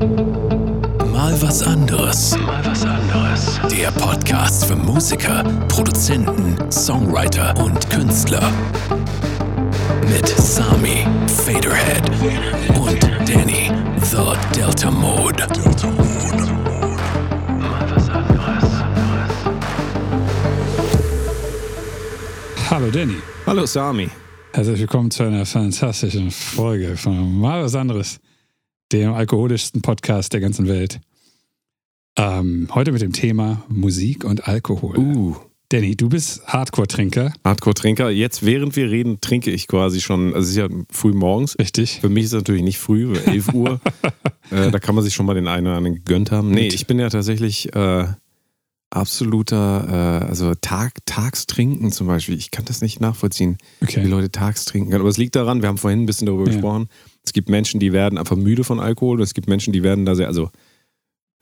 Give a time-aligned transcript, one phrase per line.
[0.00, 2.34] Mal was anderes.
[2.38, 3.60] Mal was anderes.
[3.70, 8.50] Der Podcast für Musiker, Produzenten, Songwriter und Künstler.
[10.08, 12.08] Mit Sami, Faderhead
[12.78, 15.46] und Danny, The Delta Mode.
[15.52, 16.52] Delta Mode.
[17.58, 18.64] Mal was anderes.
[22.70, 23.16] Hallo Danny.
[23.46, 24.08] Hallo Sami.
[24.54, 28.18] Herzlich willkommen zu einer fantastischen Folge von Mal was anderes,
[28.92, 31.00] dem alkoholischsten Podcast der ganzen Welt.
[32.18, 34.98] Ähm, heute mit dem Thema Musik und Alkohol.
[34.98, 35.36] Uh,
[35.68, 38.10] Danny, du bist Hardcore-Trinker, Hardcore-Trinker.
[38.10, 40.34] Jetzt, während wir reden, trinke ich quasi schon.
[40.34, 41.56] Also es ist ja früh morgens.
[41.58, 42.00] richtig?
[42.00, 43.80] Für mich ist es natürlich nicht früh, weil 11 Uhr.
[44.50, 46.50] äh, da kann man sich schon mal den einen oder anderen gegönnt haben.
[46.50, 48.06] Nee, ich bin ja tatsächlich äh,
[48.90, 52.36] absoluter, äh, also Tag, Tagstrinken zum Beispiel.
[52.36, 54.04] Ich kann das nicht nachvollziehen, wie Okay.
[54.06, 55.02] Leute tags trinken können.
[55.02, 56.52] Aber es liegt daran, wir haben vorhin ein bisschen darüber Ja.
[56.52, 56.88] gesprochen.
[57.30, 60.16] Es gibt Menschen, die werden einfach müde von Alkohol es gibt Menschen, die werden da
[60.16, 60.50] sehr, also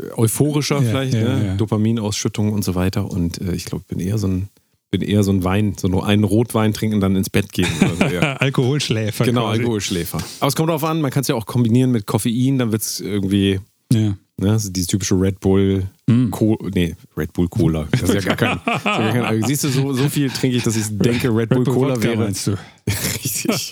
[0.02, 1.47] äh, euphorischer Ja, vielleicht, ja, ne?
[1.47, 1.55] ja.
[1.56, 3.11] Dopaminausschüttung und so weiter.
[3.11, 4.48] Und äh, ich glaube, ich bin eher so ein,
[4.91, 7.69] bin eher so ein Wein, so nur einen Rotwein trinken und dann ins Bett gehen.
[7.80, 8.20] Oder so, ja.
[8.36, 9.25] Alkoholschläfer.
[9.25, 9.61] Genau, quasi.
[9.61, 10.19] Alkoholschläfer.
[10.41, 12.83] Aber es kommt darauf an, man kann es ja auch kombinieren mit Koffein, dann wird
[12.83, 13.58] es irgendwie,
[13.91, 14.14] Ja.
[14.36, 16.30] ne, so dieses typische Red Bull, Mm.
[16.75, 17.86] Nee, Red Bull Cola.
[17.91, 19.47] Das ist ja gar kein, ja gar kein Alkohol.
[19.47, 21.95] Siehst du, so, so viel trinke ich, dass ich denke, Red Bull Red Bull Cola
[21.97, 22.17] Wodka wäre.
[22.17, 22.52] meinst du?
[23.23, 23.70] Richtig.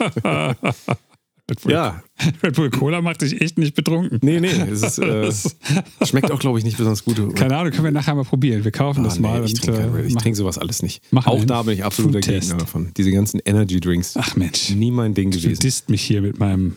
[1.48, 2.02] Red Bull, Ja,
[2.42, 4.18] Red Bull Cola macht dich echt nicht betrunken.
[4.22, 5.30] nee, nee, es ist, äh,
[6.06, 7.36] schmeckt auch, glaube ich, nicht besonders gut.
[7.36, 8.64] Keine Ahnung, können wir nachher mal probieren.
[8.64, 11.02] Wir kaufen Ah, das mal nee, ich und trinke äh, ich trinke sowas alles nicht.
[11.14, 12.20] Auch da bin ich absoluter.
[12.20, 12.90] Gegner davon.
[12.96, 14.16] Diese ganzen Energy Drinks.
[14.16, 14.70] Ach Mensch.
[14.70, 15.60] Nie mein Ding Du gewesen.
[15.60, 16.76] disst mich hier mit meinem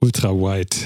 [0.00, 0.78] Ultra White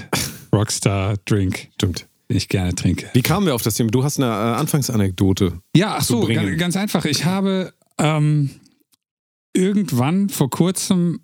[0.53, 2.09] Rockstar Drink, Stimmt.
[2.29, 3.09] den ich gerne trinke.
[3.13, 3.91] Wie kamen wir auf das Thema?
[3.91, 5.61] Du hast eine äh, Anfangsanekdote.
[5.77, 7.05] Ja, ach so, ganz, ganz einfach.
[7.05, 8.51] Ich habe ähm,
[9.53, 11.21] irgendwann vor kurzem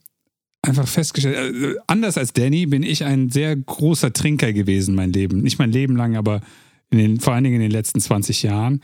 [0.63, 5.43] einfach festgestellt, äh, anders als Danny bin ich ein sehr großer Trinker gewesen, mein Leben.
[5.43, 6.41] Nicht mein Leben lang, aber
[6.93, 8.83] den, vor allen Dingen in den letzten 20 Jahren.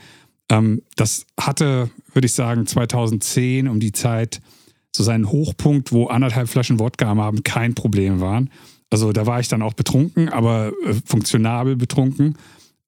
[0.49, 4.41] Ähm, das hatte, würde ich sagen, 2010 um die Zeit
[4.95, 8.49] so seinen Hochpunkt, wo anderthalb Flaschen Wodka am Abend kein Problem waren.
[8.89, 12.37] Also da war ich dann auch betrunken, aber äh, funktionabel betrunken.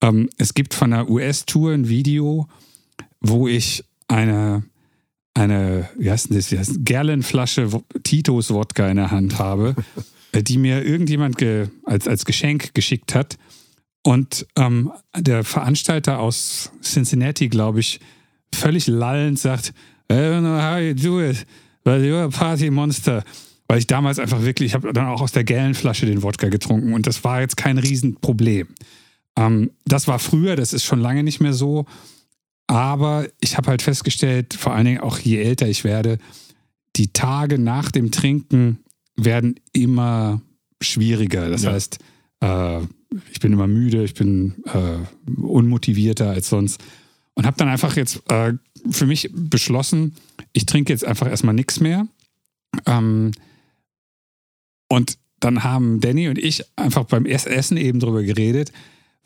[0.01, 2.47] Ähm, es gibt von der US-Tour ein Video,
[3.19, 4.63] wo ich eine,
[5.37, 9.75] eine wie heißt denn das, wie Wo- Titos Wodka in der Hand habe,
[10.31, 13.37] äh, die mir irgendjemand ge, als, als Geschenk geschickt hat.
[14.03, 17.99] Und ähm, der Veranstalter aus Cincinnati, glaube ich,
[18.55, 19.73] völlig lallend sagt,
[20.09, 21.45] I don't know how you do it,
[21.83, 23.23] but you're a party monster.
[23.67, 26.93] Weil ich damals einfach wirklich, ich habe dann auch aus der Gallonflasche den Wodka getrunken
[26.93, 28.67] und das war jetzt kein Riesenproblem.
[29.37, 31.85] Ähm, das war früher, das ist schon lange nicht mehr so.
[32.67, 36.17] Aber ich habe halt festgestellt, vor allen Dingen auch je älter ich werde,
[36.95, 38.79] die Tage nach dem Trinken
[39.16, 40.41] werden immer
[40.81, 41.50] schwieriger.
[41.50, 41.72] Das Ja.
[41.72, 42.00] heißt,
[42.41, 42.81] äh,
[43.31, 44.97] ich bin immer müde, ich bin äh,
[45.41, 46.83] unmotivierter als sonst.
[47.35, 48.53] Und habe dann einfach jetzt äh,
[48.89, 50.16] für mich beschlossen,
[50.53, 52.07] ich trinke jetzt einfach erstmal nichts mehr.
[52.85, 53.31] Ähm,
[54.89, 58.72] und dann haben Danny und ich einfach beim Ess- Essen eben drüber geredet.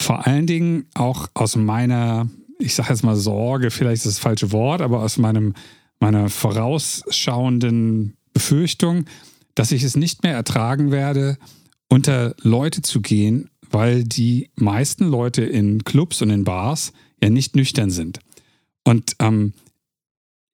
[0.02, 2.30] Vor allen Dingen auch aus meiner,
[2.62, 5.54] ich sage jetzt mal Sorge, vielleicht ist das, das falsche Wort, aber aus meinem,
[6.00, 9.06] meiner vorausschauenden Befürchtung,
[9.56, 11.38] dass ich es nicht mehr ertragen werde,
[11.90, 17.56] unter Leute zu gehen, weil die meisten Leute in Clubs und in Bars ja nicht
[17.56, 18.20] nüchtern sind.
[18.84, 19.54] Und ähm,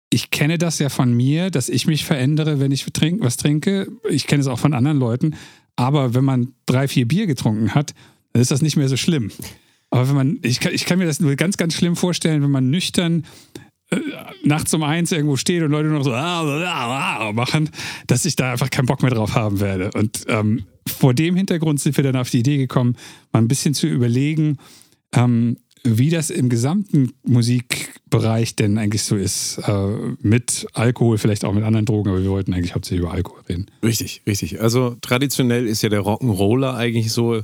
[0.09, 3.88] ich kenne das ja von mir, dass ich mich verändere, wenn ich trink, was trinke.
[4.09, 5.35] Ich kenne es auch von anderen Leuten.
[5.75, 7.94] Aber wenn man drei, vier Bier getrunken hat,
[8.34, 9.31] dann ist das nicht mehr so schlimm.
[9.97, 12.52] Aber wenn man, ich kann, ich kann mir das nur ganz, ganz schlimm vorstellen, wenn
[12.52, 13.25] man nüchtern
[13.90, 13.97] äh,
[14.44, 17.69] nachts um eins irgendwo steht und Leute noch so ah, ah, ah, machen,
[18.06, 19.90] dass ich da einfach keinen Bock mehr drauf haben werde.
[19.94, 22.96] Und ähm, vor dem Hintergrund sind wir dann auf die Idee gekommen,
[23.31, 24.57] mal ein bisschen zu überlegen,
[25.13, 29.57] ähm, wie das im gesamten Musikbereich denn eigentlich so ist.
[29.59, 33.41] Äh, mit Alkohol, vielleicht auch mit anderen Drogen, aber wir wollten eigentlich hauptsächlich über Alkohol
[33.50, 33.66] reden.
[33.84, 34.62] Richtig, richtig.
[34.62, 37.41] Also traditionell ist ja der Rock'n'Roller eigentlich so,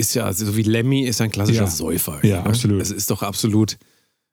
[0.00, 1.70] ist ja, so wie Lemmy ist ein klassischer Ja.
[1.70, 2.24] Säufer.
[2.26, 2.82] Ja, absolut.
[2.82, 3.76] Es ist doch absolut,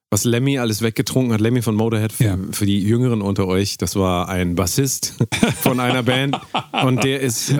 [0.09, 1.41] was Lemmy alles weggetrunken hat.
[1.41, 2.37] Lemmy von Motorhead, für, Ja.
[2.51, 5.15] für die Jüngeren unter euch, das war ein Bassist
[5.61, 6.37] von einer Band.
[6.83, 7.55] Und der ist, äh,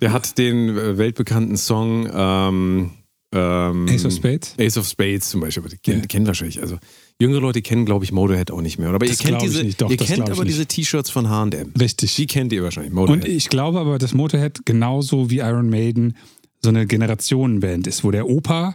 [0.00, 2.90] der hat den äh, weltbekannten Song ähm,
[3.34, 4.54] ähm, Ace of Spades?
[4.58, 6.06] Ace of Spades zum Beispiel, kennen, Ja.
[6.06, 6.62] kennen wahrscheinlich.
[6.62, 6.78] Also
[7.20, 8.88] jüngere Leute kennen, glaube ich, Motorhead auch nicht mehr.
[8.88, 9.82] Aber Das ihr kennt diese, nicht.
[9.82, 11.72] Doch, ihr kennt aber diese T-Shirts von H&M.
[11.78, 12.14] Richtig.
[12.14, 13.24] Die kennt ihr wahrscheinlich, Motorhead.
[13.24, 16.16] Und ich glaube aber, dass Motorhead genauso wie Iron Maiden
[16.62, 18.74] so eine Generationenband ist, wo der Opa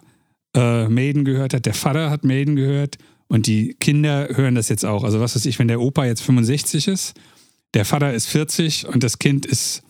[0.56, 2.98] äh, Maiden gehört hat, der Vater hat Maiden gehört
[3.28, 5.04] und die Kinder hören das jetzt auch.
[5.04, 7.14] Also was weiß ich, wenn der Opa jetzt 65 ist,
[7.74, 9.82] der Vater ist 40 und das Kind ist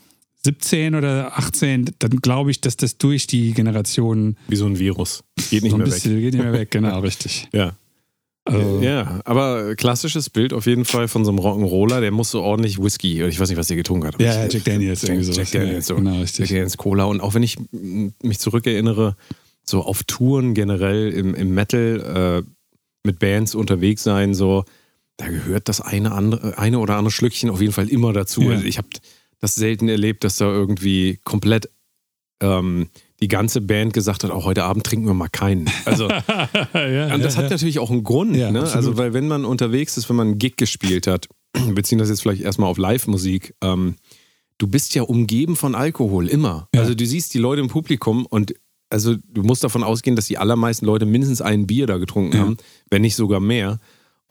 [0.45, 5.23] 17 oder 18, dann glaube ich, dass das durch die Generationen Wie so ein Virus.
[5.49, 5.93] Geht nicht so mehr weg.
[5.93, 6.71] bisschen geht nicht mehr weg.
[6.71, 7.47] Genau, richtig.
[7.53, 7.75] Ja.
[8.45, 12.41] Also, Ja, aber klassisches Bild auf jeden Fall von so einem Rock'n'Roller, der muss so
[12.41, 14.19] ordentlich Whisky, oder ich weiß nicht, was der getrunken hat.
[14.21, 15.51] Ja, ich- Jack Daniels, Jack, irgendwie Jack sowas.
[15.51, 15.93] Daniels, so.
[15.93, 16.47] Ja, genau, Jack.
[16.49, 17.05] Daniels Cola.
[17.05, 19.15] Und auch wenn ich mich zurückerinnere,
[19.63, 22.49] so auf Touren generell im, im Metal äh,
[23.05, 24.65] mit Bands unterwegs sein, so,
[25.15, 28.41] da gehört das eine, andere, eine oder andere Schlückchen auf jeden Fall immer dazu.
[28.41, 28.51] Ja.
[28.51, 28.87] Also ich habe
[29.39, 31.69] das selten erlebt, dass da irgendwie komplett
[32.41, 32.89] ähm,
[33.23, 35.69] die ganze Band gesagt hat, auch heute Abend trinken wir mal keinen.
[35.85, 36.09] Also
[36.73, 37.49] ja, und das ja, hat ja.
[37.51, 38.59] natürlich auch einen Grund, Ja, ne?
[38.59, 38.75] absolut.
[38.75, 41.29] Also, weil wenn man unterwegs ist, wenn man einen Gig gespielt hat,
[41.73, 43.95] wir ziehen das jetzt vielleicht erstmal auf Live-Musik, ähm,
[44.57, 46.67] du bist ja umgeben von Alkohol, immer.
[46.75, 46.81] Ja.
[46.81, 48.53] Also du siehst die Leute im Publikum und
[48.89, 52.41] also du musst davon ausgehen, dass die allermeisten Leute mindestens ein Bier da getrunken Ja.
[52.43, 52.57] haben,
[52.91, 53.79] wenn nicht sogar mehr.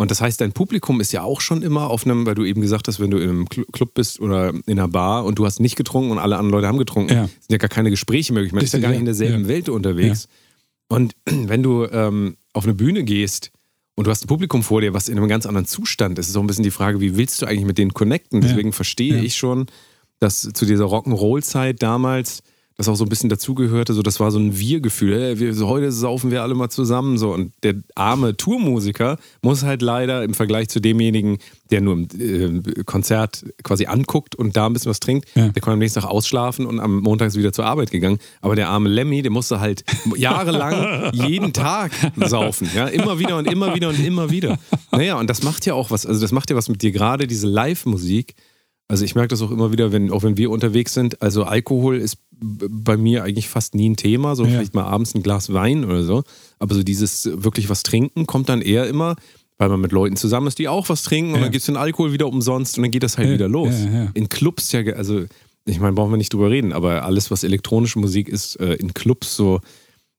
[0.02, 2.60] Und das heißt, dein Publikum ist ja auch schon immer auf einem, weil du eben
[2.60, 5.76] gesagt hast, wenn du Cl- Club bist oder in einer Bar und du hast nicht
[5.76, 7.24] getrunken und alle anderen Leute haben getrunken, Ja.
[7.26, 8.52] sind ja gar keine Gespräche möglich.
[8.52, 9.12] Man ist ja gar nicht in ja.
[9.12, 9.48] derselben Ja.
[9.48, 10.26] Welt unterwegs.
[10.88, 13.52] Und wenn du ähm, auf eine Bühne gehst
[13.94, 16.36] und du hast ein Publikum vor dir, was in einem ganz anderen Zustand ist, ist
[16.36, 18.40] auch ein bisschen die Frage, wie willst du eigentlich mit denen connecten?
[18.40, 19.22] Deswegen verstehe Ja.
[19.22, 19.66] ich schon,
[20.18, 22.42] dass zu dieser Rock'n'Roll-Zeit damals
[22.76, 23.92] das auch so ein bisschen dazugehörte.
[23.94, 25.14] So, das war so ein Wir-Gefühl.
[25.14, 27.18] Hey, wir, so, heute saufen wir alle mal zusammen.
[27.18, 27.32] So.
[27.32, 31.38] Und der arme Tourmusiker muss halt leider im Vergleich zu demjenigen,
[31.70, 35.48] der nur im äh, Konzert quasi anguckt und da ein bisschen was trinkt, Ja.
[35.48, 38.18] der konnte am nächsten Tag ausschlafen und am Montag ist wieder zur Arbeit gegangen.
[38.40, 39.84] Aber der arme Lemmy, der musste halt
[40.16, 42.68] jahrelang jeden Tag saufen.
[42.74, 42.86] Ja?
[42.88, 44.58] Immer wieder und immer wieder und immer wieder.
[44.90, 47.26] Naja, und das macht ja auch was, also das macht ja was mit dir, gerade
[47.26, 48.34] diese Live-Musik.
[48.88, 51.22] Also ich merke das auch immer wieder, wenn, auch wenn wir unterwegs sind.
[51.22, 54.50] Also Alkohol ist bei mir eigentlich fast nie ein Thema, so Ja.
[54.50, 56.22] vielleicht mal abends ein Glas Wein oder so.
[56.58, 59.16] Aber so dieses wirklich was trinken kommt dann eher immer,
[59.58, 61.42] weil man mit Leuten zusammen ist, die auch was trinken und Ja.
[61.42, 63.74] dann gibt es den Alkohol wieder umsonst und dann geht das halt wieder los.
[64.14, 65.24] In Clubs ja, also
[65.64, 68.94] ich meine, brauchen wir nicht drüber reden, aber alles, was elektronische Musik ist, äh, in
[68.94, 69.60] Clubs so,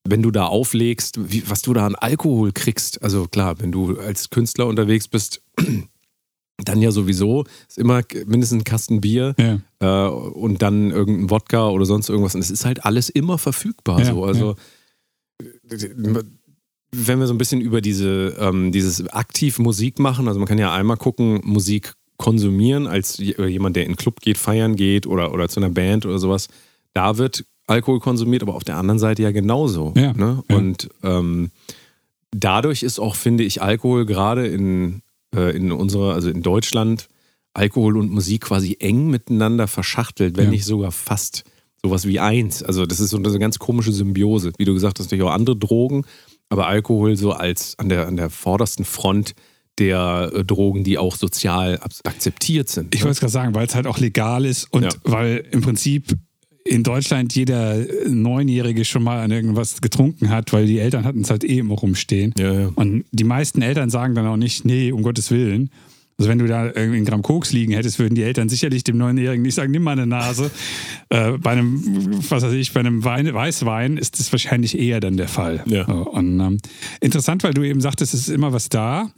[0.05, 3.97] wenn du da auflegst, wie, was du da an Alkohol kriegst, also klar, wenn du
[3.99, 5.41] als Künstler unterwegs bist,
[6.57, 9.59] dann ja sowieso ist immer mindestens ein Kasten Bier Ja.
[9.79, 12.35] äh, und dann irgendein Wodka oder sonst irgendwas.
[12.35, 13.99] Und es ist halt alles immer verfügbar.
[13.99, 14.23] Ja, so.
[14.23, 14.55] Also
[16.95, 20.59] wenn wir so ein bisschen über diese, ähm, dieses aktiv Musik machen, also man kann
[20.59, 25.07] ja einmal gucken, Musik konsumieren, als äh, jemand, der in einen Club geht, feiern geht
[25.07, 26.47] oder, oder zu einer Band oder sowas,
[26.93, 29.93] da wird Alkohol konsumiert, aber auf der anderen Seite ja genauso.
[29.95, 30.43] Ja, ne?
[30.49, 30.55] ja.
[30.55, 31.49] Und ähm,
[32.31, 35.01] dadurch ist auch, finde ich, Alkohol gerade in,
[35.35, 37.07] äh, in unserer, also in Deutschland,
[37.53, 40.51] Alkohol und Musik quasi eng miteinander verschachtelt, wenn Ja.
[40.51, 41.43] nicht sogar fast
[41.83, 42.63] sowas wie eins.
[42.63, 44.53] Also das ist so eine ganz komische Symbiose.
[44.57, 46.05] Wie du gesagt hast, natürlich auch andere Drogen,
[46.49, 49.33] aber Alkohol so als an der, an der vordersten Front
[49.79, 52.93] der äh, Drogen, die auch sozial akzeptiert sind.
[52.93, 53.05] Ich ne?
[53.05, 54.89] wollte es gerade sagen, weil es halt auch legal ist und Ja.
[55.03, 56.15] weil im Prinzip
[56.65, 61.29] in Deutschland jeder Neunjährige schon mal an irgendwas getrunken hat, weil die Eltern hatten es
[61.29, 62.33] halt eh immer rumstehen.
[62.37, 62.71] Ja, ja.
[62.75, 65.69] Und die meisten Eltern sagen dann auch nicht, nee, um Gottes Willen.
[66.17, 68.97] Also wenn du da irgendwie einen Gramm Koks liegen hättest, würden die Eltern sicherlich dem
[68.97, 70.51] Neunjährigen nicht sagen, nimm mal eine Nase.
[71.09, 75.17] äh, bei einem, was weiß ich, bei einem Wein, Weißwein ist das wahrscheinlich eher dann
[75.17, 75.63] der Fall.
[75.65, 75.85] Ja.
[75.85, 76.57] Und ähm,
[77.01, 79.11] interessant, weil du eben sagtest, es ist immer was da.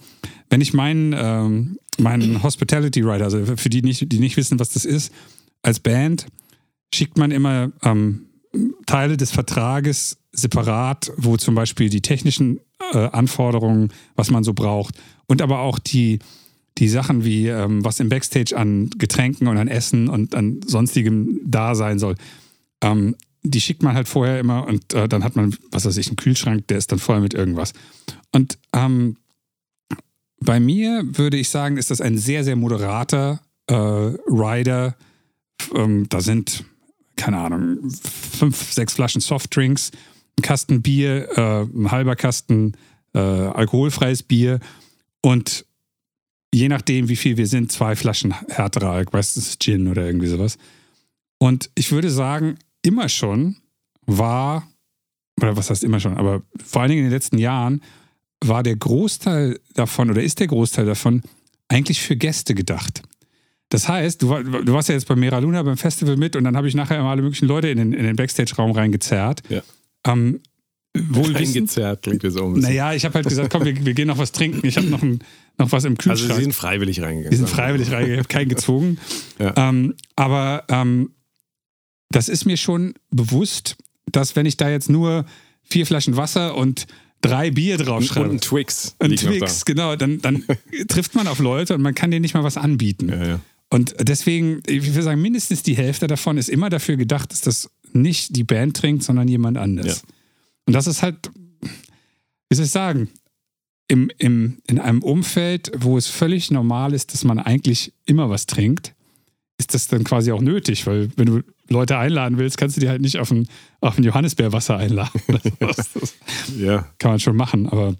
[0.49, 4.69] Wenn ich meinen, ähm, meinen Hospitality Rider, also für die, nicht, die nicht wissen, was
[4.69, 5.11] das ist,
[5.61, 6.27] als Band
[6.93, 8.27] schickt man immer ähm,
[8.85, 12.59] Teile des Vertrages separat, wo zum Beispiel die technischen
[12.93, 14.95] äh, Anforderungen, was man so braucht,
[15.27, 16.19] und aber auch die,
[16.77, 21.39] die Sachen wie, ähm, was im Backstage an Getränken und an Essen und an sonstigem
[21.45, 22.15] da sein soll,
[22.81, 26.07] ähm, die schickt man halt vorher immer und äh, dann hat man, was weiß ich,
[26.07, 27.73] einen Kühlschrank, der ist dann voll mit irgendwas.
[28.31, 29.17] Und ähm,
[30.39, 34.95] bei mir würde ich sagen, ist das ein sehr, sehr moderater äh, Rider.
[35.73, 36.65] Ähm, da sind,
[37.15, 39.91] keine Ahnung, fünf, sechs Flaschen Softdrinks,
[40.37, 42.73] ein Kasten Bier, äh, ein halber Kasten
[43.13, 44.59] äh, alkoholfreies Bier
[45.21, 45.65] und
[46.53, 50.57] je nachdem, wie viel wir sind, zwei Flaschen härterer Alk, ist Gin oder irgendwie sowas.
[51.37, 53.57] Und ich würde sagen, immer schon
[54.05, 54.67] war,
[55.41, 57.81] oder was heißt immer schon, aber vor allen Dingen in den letzten Jahren
[58.41, 61.23] war der Großteil davon oder ist der Großteil davon
[61.67, 63.01] eigentlich für Gäste gedacht.
[63.75, 66.55] Das heißt, du, du warst ja jetzt bei Mera Luna beim Festival mit und dann
[66.55, 69.41] habe ich nachher immer alle möglichen Leute in den, in den Backstage-Raum reingezerrt.
[69.49, 69.61] Ja.
[70.07, 70.39] Ähm,
[70.93, 72.69] wohl wissend, Eingezerrt klingt das auch ein bisschen.
[72.69, 74.65] naja, ich habe halt gesagt, komm, wir, wir gehen noch was trinken.
[74.65, 75.19] Ich habe noch, ein,
[75.57, 76.37] noch was im also Kühlschrank.
[76.37, 77.31] sie sind freiwillig reingegangen.
[77.31, 78.97] Wir sind freiwillig reingegangen, ich habe keinen gezwungen.
[79.39, 79.53] Ja.
[79.57, 81.09] Ähm, aber ähm,
[82.11, 83.75] das ist mir schon bewusst,
[84.09, 85.25] dass wenn ich da jetzt nur
[85.63, 86.87] vier Flaschen Wasser und
[87.19, 88.95] drei Bier Und, und draufschreibe, ein Twix.
[88.99, 90.45] ein Twix, genau, dann, dann
[90.87, 93.09] trifft man auf Leute und man kann denen nicht mal was anbieten.
[93.09, 93.39] Ja, ja.
[93.69, 97.69] Und deswegen, ich würde sagen, mindestens die Hälfte davon ist immer dafür gedacht, dass das
[97.93, 100.03] nicht die Band trinkt, sondern jemand anders.
[100.05, 100.09] Ja.
[100.67, 101.29] Und das ist halt,
[102.49, 103.09] wie soll ich sagen,
[103.87, 108.45] im, im, in einem Umfeld, wo es völlig normal ist, dass man eigentlich immer was
[108.45, 108.93] trinkt,
[109.57, 112.89] ist das dann quasi auch nötig, weil wenn du Leute einladen willst, kannst du die
[112.89, 113.47] halt nicht auf ein,
[113.81, 115.21] auf ein Johannisbeerwasser einladen.
[115.59, 116.13] Das, das
[116.57, 116.87] Ja.
[116.99, 117.95] kann man schon machen, aber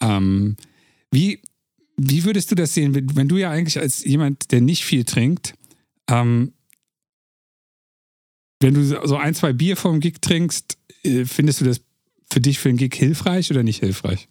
[0.00, 0.56] ähm,
[1.10, 1.40] wie,
[1.98, 5.54] wie würdest du das sehen, wenn, du ja eigentlich als jemand, der nicht viel trinkt,
[6.08, 6.52] ähm,
[8.60, 11.80] wenn du so ein, zwei Bier vorm Gig trinkst, äh, findest du das
[12.30, 14.28] für dich für den Gig hilfreich oder nicht hilfreich?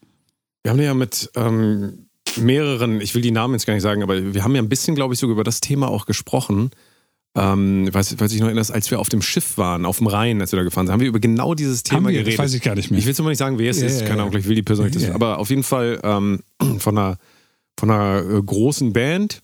[0.63, 2.07] Wir haben ja mit ähm,
[2.37, 4.95] mehreren, ich will die Namen jetzt gar nicht sagen, aber wir haben ja ein bisschen,
[4.95, 6.71] glaube ich, sogar über das Thema auch gesprochen.
[7.35, 10.41] Ähm, weiß, weiß ich noch erinnere, als wir auf dem Schiff waren, auf dem Rhein,
[10.41, 12.33] als wir da gefahren sind, haben wir über genau dieses Thema geredet.
[12.33, 12.99] das weiß ich gar nicht mehr.
[12.99, 14.23] Ich will jetzt mal nicht sagen, wer es Ja, ist, keine.
[14.23, 15.01] Ahnung, ich will die Person nicht.
[15.01, 15.13] Ja.
[15.13, 16.39] Aber auf jeden Fall ähm,
[16.79, 17.17] von einer,
[17.77, 19.43] von einer äh, großen Band.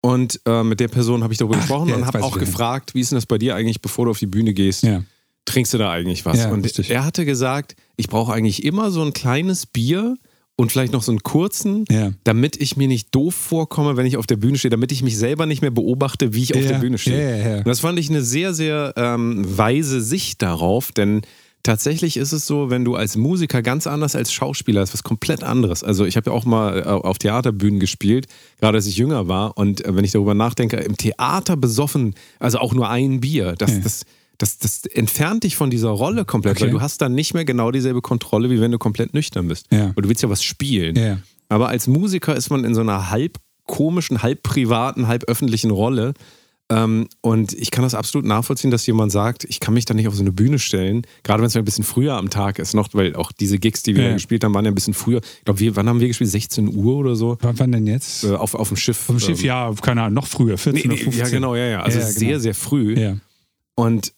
[0.00, 2.94] Und äh, mit der Person habe ich darüber Ach, gesprochen ja, und habe auch gefragt,
[2.94, 4.82] wie ist denn das bei dir eigentlich, bevor du auf die Bühne gehst?
[4.82, 5.02] ja.
[5.44, 6.36] Trinkst du da eigentlich was?
[6.36, 6.90] Ja, und richtig.
[6.90, 10.18] er hatte gesagt, ich brauche eigentlich immer so ein kleines Bier
[10.56, 11.86] und vielleicht noch so einen kurzen,
[12.24, 15.16] damit ich mir nicht doof vorkomme, wenn ich auf der Bühne stehe, damit ich mich
[15.16, 17.58] selber nicht mehr beobachte, wie ich auf der Bühne stehe.
[17.58, 21.22] Und das fand ich eine sehr, sehr ähm, weise Sicht darauf, denn
[21.62, 25.42] tatsächlich ist es so, wenn du als Musiker ganz anders als Schauspieler ist was komplett
[25.42, 25.82] anderes.
[25.84, 28.26] Also ich habe ja auch mal äh, auf Theaterbühnen gespielt,
[28.60, 29.56] gerade als ich jünger war.
[29.58, 33.72] Und äh, wenn ich darüber nachdenke, im Theater besoffen, also auch nur ein Bier, das,
[33.72, 33.80] Ja.
[33.80, 34.02] das,
[34.38, 36.64] das, das entfernt dich von dieser Rolle komplett, Okay.
[36.66, 39.66] weil du hast dann nicht mehr genau dieselbe Kontrolle, wie wenn du komplett nüchtern bist.
[39.70, 39.86] Ja.
[39.94, 40.96] Weil du willst ja was spielen.
[40.96, 41.18] Ja.
[41.48, 46.14] Aber als Musiker ist man in so einer halb komischen, halb privaten, halb öffentlichen Rolle.
[46.70, 50.06] Ähm, und ich kann das absolut nachvollziehen, dass jemand sagt, ich kann mich da nicht
[50.06, 52.88] auf so eine Bühne stellen, gerade wenn es ein bisschen früher am Tag ist, noch,
[52.92, 54.12] weil auch diese Gigs, die wir Ja.
[54.12, 55.20] gespielt haben, waren ja ein bisschen früher.
[55.38, 56.28] Ich glaube, wann haben wir gespielt?
[56.28, 57.38] 16 Uhr oder so?
[57.40, 58.24] Wann wann denn jetzt?
[58.24, 59.00] Äh, auf, auf dem Schiff.
[59.08, 61.24] Auf dem Schiff, Ähm, ja, keine Ahnung, noch früher, 14 Nee, oder nee, 15.
[61.24, 61.80] ja, genau, ja, ja.
[61.82, 62.40] Also Ja, ja, sehr, genau.
[62.40, 63.14] sehr früh.
[63.74, 64.12] Und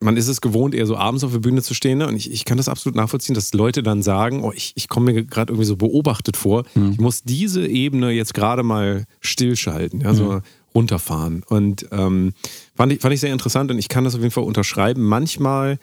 [0.00, 1.98] man ist es gewohnt, eher so abends auf der Bühne zu stehen.
[1.98, 2.08] Ne?
[2.08, 5.12] Und ich, ich kann das absolut nachvollziehen, dass Leute dann sagen, oh, ich, ich komme
[5.12, 6.64] mir gerade irgendwie so beobachtet vor.
[6.74, 10.40] Ich muss diese Ebene jetzt gerade mal stillschalten, ja, so
[10.74, 11.42] runterfahren.
[11.46, 12.32] Und ähm,
[12.74, 15.02] fand, ich, fand ich sehr interessant und ich kann das auf jeden Fall unterschreiben.
[15.02, 15.78] Manchmal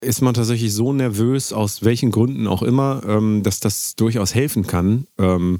[0.00, 4.66] ist man tatsächlich so nervös, aus welchen Gründen auch immer, ähm, dass das durchaus helfen
[4.66, 5.58] kann, ähm,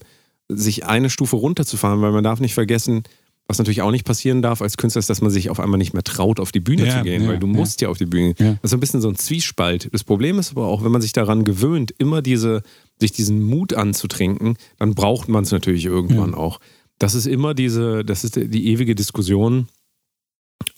[0.48, 3.02] sich eine Stufe runterzufahren, weil man darf nicht vergessen,
[3.48, 5.94] was natürlich auch nicht passieren darf als Künstler, ist, dass man sich auf einmal nicht
[5.94, 7.52] mehr traut, auf die Bühne Ja, zu gehen, ja, weil du ja.
[7.52, 8.34] musst ja auf die Bühne.
[8.38, 8.52] Ja.
[8.60, 9.88] Das ist ein bisschen so ein Zwiespalt.
[9.92, 12.62] Das Problem ist aber auch, wenn man sich daran gewöhnt, immer diese,
[12.98, 16.58] sich diesen Mut anzutrinken, dann braucht man es natürlich irgendwann auch.
[16.98, 19.68] Das ist immer diese, das ist die ewige Diskussion.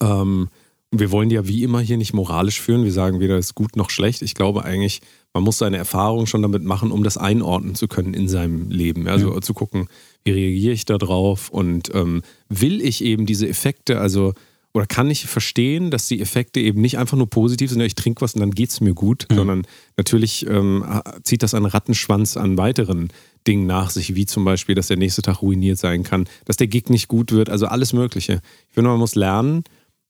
[0.01, 0.49] Ähm,
[0.91, 2.85] wir wollen ja wie immer hier nicht moralisch führen.
[2.85, 4.23] Wir sagen weder ist gut noch schlecht.
[4.23, 5.01] Ich glaube eigentlich,
[5.35, 9.07] man muss seine Erfahrung schon damit machen, um das einordnen zu können in seinem Leben.
[9.07, 9.89] Also zu gucken,
[10.25, 14.33] wie reagiere ich da drauf und ähm, will ich eben diese Effekte, also
[14.75, 17.95] oder kann ich verstehen, dass die Effekte eben nicht einfach nur positiv sind, ja, ich
[17.95, 20.85] trinke was und dann geht es mir gut, sondern natürlich ähm,
[21.23, 23.09] zieht das einen Rattenschwanz an weiteren
[23.49, 26.69] Dingen nach sich, wie zum Beispiel, dass der nächste Tag ruiniert sein kann, dass der
[26.69, 28.41] Gig nicht gut wird, also alles Mögliche.
[28.69, 29.65] Ich finde, man muss lernen,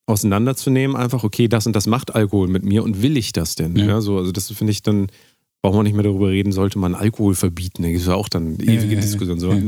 [0.07, 3.76] auseinanderzunehmen, einfach, okay, das und das macht Alkohol mit mir und will ich das denn?
[3.76, 3.87] Ja.
[3.87, 4.00] Ja.
[4.00, 5.09] so, also das finde ich dann,
[5.62, 7.83] braucht man nicht mehr darüber reden, sollte man Alkohol verbieten.
[7.83, 9.00] Da gibt es ja auch dann ewige ja, ja.
[9.00, 9.40] Diskussionen.
[9.40, 9.52] So.
[9.52, 9.62] Ja.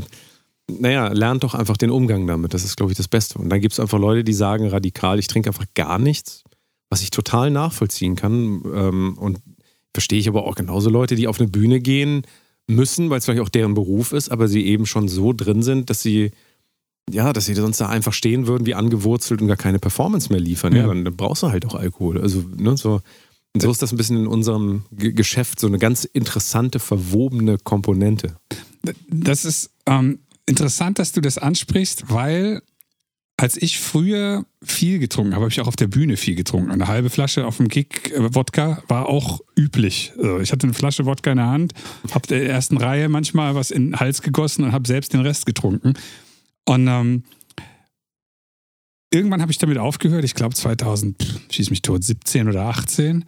[0.79, 2.55] Naja, lernt doch einfach den Umgang damit.
[2.55, 3.39] Das ist, glaube ich, das Beste.
[3.39, 6.45] Und dann gibt es einfach Leute, die sagen radikal, ich trinke einfach gar nichts,
[6.89, 8.63] was ich total nachvollziehen kann.
[8.75, 9.41] Ähm, und
[9.93, 12.23] verstehe ich aber auch genauso Leute, die auf eine Bühne gehen
[12.69, 15.91] müssen, weil es vielleicht auch deren Beruf ist, aber sie eben schon so drin sind,
[15.91, 16.31] dass sie
[17.13, 20.39] ja, dass sie sonst da einfach stehen würden, wie angewurzelt und gar keine Performance mehr
[20.41, 20.75] liefern.
[20.77, 20.87] Ja, Ja.
[20.89, 22.21] dann, dann brauchst du halt auch Alkohol.
[22.21, 23.01] Also, ne, so.
[23.53, 27.59] Und so ist das ein bisschen in unserem G Geschäft so eine ganz interessante, verwobene
[27.59, 28.37] Komponente.
[29.09, 32.63] Das ist ähm, interessant, dass du das ansprichst, weil
[33.41, 36.71] als ich früher viel getrunken habe, habe ich auch auf der Bühne viel getrunken.
[36.71, 40.13] Eine halbe Flasche auf dem Kick äh, Wodka war auch üblich.
[40.19, 41.73] Also ich hatte eine Flasche Wodka in der Hand,
[42.11, 45.47] habe der ersten Reihe manchmal was in den Hals gegossen und habe selbst den Rest
[45.47, 45.95] getrunken.
[46.67, 47.25] Und ähm,
[49.11, 53.25] irgendwann habe ich damit aufgehört, ich glaube 2000, pff, schieß mich tot, 17 oder 18.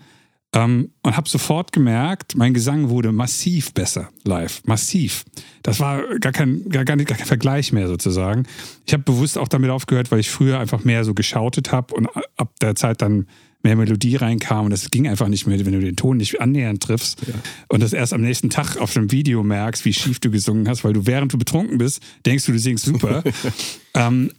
[0.55, 4.63] Ähm, und habe sofort gemerkt, mein Gesang wurde massiv besser live.
[4.67, 5.25] Massiv.
[5.63, 8.45] Das war gar kein, gar, gar, nicht, gar kein Vergleich mehr sozusagen.
[8.85, 12.07] Ich habe bewusst auch damit aufgehört, weil ich früher einfach mehr so geschautet habe und
[12.37, 13.27] ab der Zeit dann
[13.63, 16.83] mehr Melodie reinkam und das ging einfach nicht mehr, wenn du den Ton nicht annähernd
[16.83, 17.21] triffst
[17.69, 20.85] und das erst am nächsten Tag auf dem Video merkst, wie schief du gesungen hast,
[20.85, 23.23] weil du während du betrunken bist, denkst du, du singst super.
[23.95, 24.33] ähm,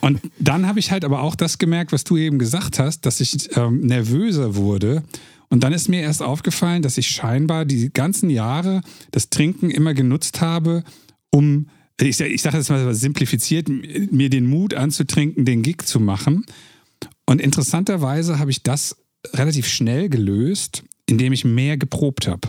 [0.00, 3.20] und dann habe ich halt aber auch das gemerkt, was du eben gesagt hast, dass
[3.20, 5.02] ich ähm, nervöser wurde
[5.50, 8.80] und dann ist mir erst aufgefallen, dass ich scheinbar die ganzen Jahre
[9.10, 10.84] das Trinken immer genutzt habe,
[11.30, 11.68] um
[12.00, 16.46] ich, ich sage jetzt mal simplifiziert, mir den Mut anzutrinken, den Gig zu machen.
[17.26, 18.96] Und interessanterweise habe ich das
[19.34, 22.48] relativ schnell gelöst, indem ich mehr geprobt habe.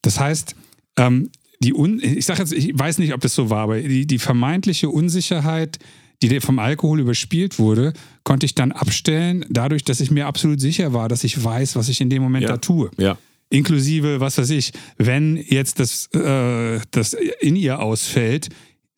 [0.00, 0.54] Das heißt,
[0.96, 1.30] ähm,
[1.60, 4.18] die Un ich sage jetzt, ich weiß nicht, ob das so war, aber die, die
[4.18, 5.78] vermeintliche Unsicherheit,
[6.22, 7.92] die vom Alkohol überspielt wurde,
[8.24, 11.88] konnte ich dann abstellen, dadurch, dass ich mir absolut sicher war, dass ich weiß, was
[11.88, 12.50] ich in dem Moment Ja.
[12.50, 12.90] da tue.
[12.98, 13.16] Ja.
[13.50, 18.48] Inklusive, was weiß ich, wenn jetzt das, äh, das in ihr ausfällt,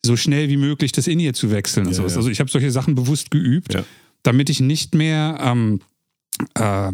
[0.03, 2.03] so schnell wie möglich das in ihr zu wechseln Ja, ja.
[2.03, 3.77] Also ich habe solche Sachen bewusst geübt,
[4.23, 5.79] damit ich nicht mehr ähm,
[6.55, 6.91] äh,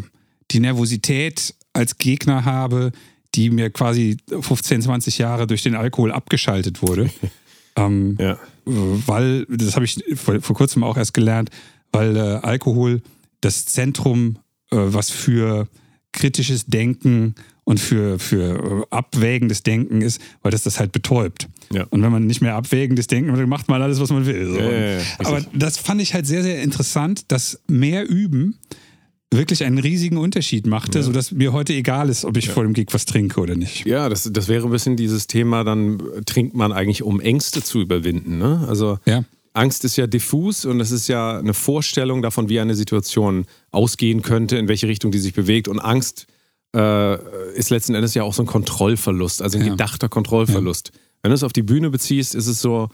[0.50, 2.92] die Nervosität als Gegner habe,
[3.34, 7.10] die mir quasi 15, 20 Jahre durch den Alkohol abgeschaltet wurde.
[7.86, 8.38] ähm, Ja.
[8.64, 11.50] weil, das habe ich vor, vor kurzem auch erst gelernt,
[11.92, 13.00] weil äh, Alkohol
[13.40, 14.38] das Zentrum,
[14.70, 15.68] äh, was für
[16.12, 21.48] kritisches Denken und für, für äh, abwägendes Denken ist, weil das das halt betäubt.
[21.72, 21.84] Ja.
[21.90, 24.46] Und wenn man nicht mehr abwägendes Denken, dann macht man alles, was man will.
[24.50, 24.58] So.
[24.58, 28.58] Ja, ja, Aber das fand ich halt sehr, sehr interessant, dass mehr Üben
[29.32, 32.86] wirklich einen riesigen Unterschied machte, sodass mir heute egal ist, ob ich vor dem Gig
[32.92, 33.84] was trinke oder nicht.
[33.86, 37.80] Ja, das, das wäre ein bisschen dieses Thema, dann trinkt man eigentlich, um Ängste zu
[37.80, 38.38] überwinden.
[38.38, 38.64] Ne?
[38.68, 39.24] Also Ja.
[39.52, 44.22] Angst ist ja diffus und es ist ja eine Vorstellung davon, wie eine Situation ausgehen
[44.22, 45.66] könnte, in welche Richtung die sich bewegt.
[45.68, 46.26] Und Angst
[46.76, 49.70] äh, ist letzten Endes ja auch so ein Kontrollverlust, also ein Ja.
[49.72, 50.92] gedachter Kontrollverlust.
[51.22, 52.88] Wenn du es auf die Bühne beziehst, ist es so,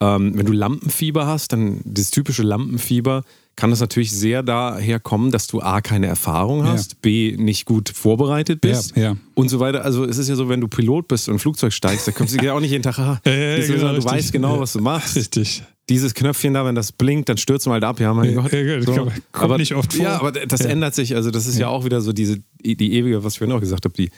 [0.00, 3.22] ähm, wenn du Lampenfieber hast, dann das typische Lampenfieber,
[3.56, 6.72] kann das natürlich sehr daher kommen, dass du A, keine Erfahrung Ja.
[6.72, 9.16] hast, B, nicht gut vorbereitet bist Ja, ja.
[9.34, 9.82] und so weiter.
[9.82, 12.38] Also es ist ja so, wenn du Pilot bist und ein Flugzeug steigst, da kommst
[12.38, 14.60] du ja auch nicht jeden Tag, ah, Ja, ja, genau, du weißt genau, Ja.
[14.60, 15.16] was du machst.
[15.16, 15.62] Richtig.
[15.88, 17.98] Dieses Knöpfchen da, wenn das blinkt, dann stürzt du halt ab.
[18.00, 18.52] Ja, mein Ja, Gott.
[18.52, 20.04] ja, das kommt- kommt nicht oft vor.
[20.04, 20.66] Ja, aber das Ja.
[20.68, 21.14] ändert sich.
[21.14, 23.86] Also das ist ja, auch wieder so diese, die ewige, was ich vorhin auch gesagt
[23.86, 24.10] habe, die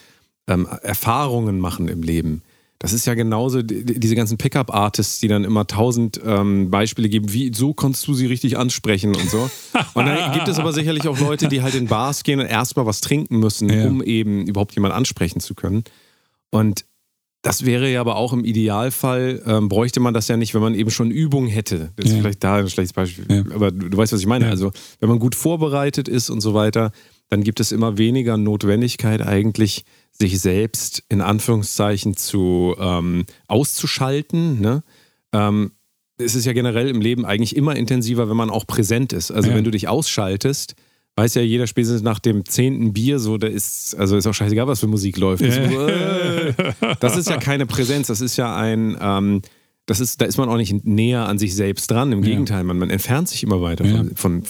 [0.48, 2.42] ähm, Erfahrungen machen im Leben.
[2.80, 7.32] Das ist ja genauso, die, diese ganzen Pickup-Artists, die dann immer tausend ähm, Beispiele geben,
[7.32, 9.50] wie so kannst du sie richtig ansprechen und so.
[9.94, 12.86] Und dann gibt es aber sicherlich auch Leute, die halt in Bars gehen und erstmal
[12.86, 13.86] was trinken müssen, Ja.
[13.88, 15.82] um eben überhaupt jemanden ansprechen zu können.
[16.50, 16.84] Und
[17.42, 20.74] das wäre ja aber auch im Idealfall, ähm, bräuchte man das ja nicht, wenn man
[20.74, 21.90] eben schon Übung hätte.
[21.96, 22.20] Das ist Ja.
[22.20, 23.26] vielleicht da ein schlechtes Beispiel.
[23.28, 23.54] Ja.
[23.54, 24.44] Aber du, du weißt, was ich meine.
[24.46, 24.50] Ja.
[24.52, 26.92] Also, wenn man gut vorbereitet ist und so weiter,
[27.28, 29.84] dann gibt es immer weniger Notwendigkeit, eigentlich
[30.20, 34.60] sich selbst in Anführungszeichen zu ähm, auszuschalten.
[34.60, 34.82] Ne?
[35.32, 35.72] Ähm,
[36.18, 39.30] es ist ja generell im Leben eigentlich immer intensiver, wenn man auch präsent ist.
[39.30, 39.54] Also Ja.
[39.56, 40.74] wenn du dich ausschaltest,
[41.16, 44.66] weiß ja jeder spätestens nach dem zehnten Bier so, da ist, also ist auch scheißegal,
[44.66, 45.44] was für Musik läuft.
[45.44, 46.52] Das, äh,
[47.00, 49.42] das ist ja keine Präsenz, das ist ja ein, ähm,
[49.86, 52.12] das ist, da ist man auch nicht näher an sich selbst dran.
[52.12, 52.30] Im Ja.
[52.30, 53.96] Gegenteil, man, man entfernt sich immer weiter Ja.
[53.98, 54.42] von, von,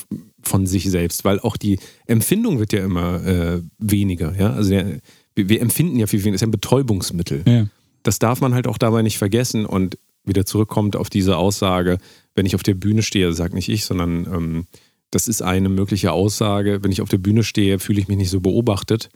[0.42, 4.34] von sich selbst, weil auch die Empfindung wird ja immer äh, weniger.
[4.38, 4.52] Ja?
[4.54, 4.98] Also der,
[5.38, 7.66] wir, wir empfinden ja viel weniger, das ist ja ein Betäubungsmittel Ja.
[8.02, 11.98] das darf man halt auch dabei nicht vergessen und wieder zurückkommt auf diese Aussage,
[12.34, 14.66] wenn ich auf der Bühne stehe, sag nicht ich, sondern ähm,
[15.10, 18.28] das ist eine mögliche Aussage, wenn ich auf der Bühne stehe, fühle ich mich nicht
[18.28, 19.08] so beobachtet.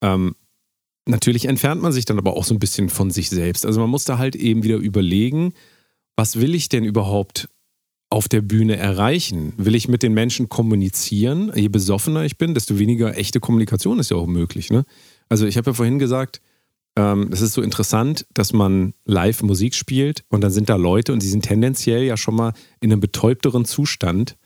[0.00, 0.34] Ähm,
[1.06, 3.66] natürlich entfernt man sich dann aber auch so ein bisschen von sich selbst.
[3.66, 5.52] Also man muss da halt eben wieder überlegen,
[6.16, 7.48] was will ich denn überhaupt
[8.08, 9.52] auf der Bühne erreichen?
[9.56, 11.52] Will ich mit den Menschen kommunizieren?
[11.54, 14.70] Je besoffener ich bin, desto weniger echte Kommunikation ist ja auch möglich.
[14.70, 14.84] Ne?
[15.34, 16.40] Also ich habe ja vorhin gesagt,
[16.94, 21.12] ähm, das ist so interessant, dass man live Musik spielt und dann sind da Leute
[21.12, 24.36] und die sind tendenziell ja schon mal in einem betäubteren Zustand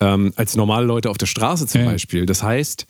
[0.00, 1.86] ähm, als normale Leute auf der Straße zum Ja.
[1.92, 2.26] Beispiel.
[2.26, 2.86] Das heißt,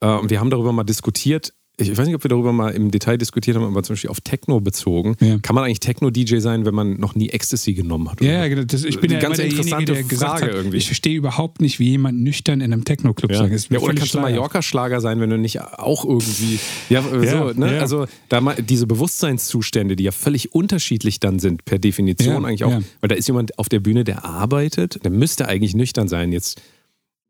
[0.00, 2.90] äh, und wir haben darüber mal diskutiert, ich weiß nicht, ob wir darüber mal im
[2.90, 5.16] Detail diskutiert haben, aber zum Beispiel auf Techno bezogen.
[5.20, 5.38] Ja.
[5.38, 8.20] Kann man eigentlich Techno-DJ sein, wenn man noch nie Ecstasy genommen hat?
[8.20, 8.38] Ja, oder?
[8.38, 8.64] ja, genau.
[8.64, 10.76] Das, ich bin Eine ja ganz interessante der Frage hat, irgendwie.
[10.76, 13.38] ich verstehe überhaupt nicht, wie jemand nüchtern in einem Techno-Club Ja.
[13.38, 13.52] sagt.
[13.52, 14.32] Ist ja, oder kannst du schleierhaft.
[14.34, 16.58] Mallorca-Schlager sein, wenn du nicht auch irgendwie.
[16.88, 17.80] Ja, äh, Ja, so, ne?
[17.80, 22.80] Also da mal diese Bewusstseinszustände, die ja völlig unterschiedlich dann sind, per Definition eigentlich auch.
[23.00, 26.32] Weil da ist jemand auf der Bühne, der arbeitet, der müsste eigentlich nüchtern sein.
[26.32, 26.60] Jetzt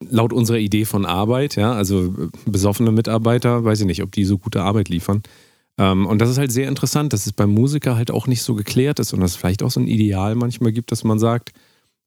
[0.08, 2.10] laut unserer Idee von Arbeit, ja, also äh,
[2.46, 5.22] besoffene Mitarbeiter, weiß ich nicht, ob die so gute Arbeit liefern.
[5.78, 8.54] Ähm, und das ist halt sehr interessant, dass es beim Musiker halt auch nicht so
[8.54, 11.52] geklärt ist und dass es vielleicht auch so ein Ideal manchmal gibt, dass man sagt,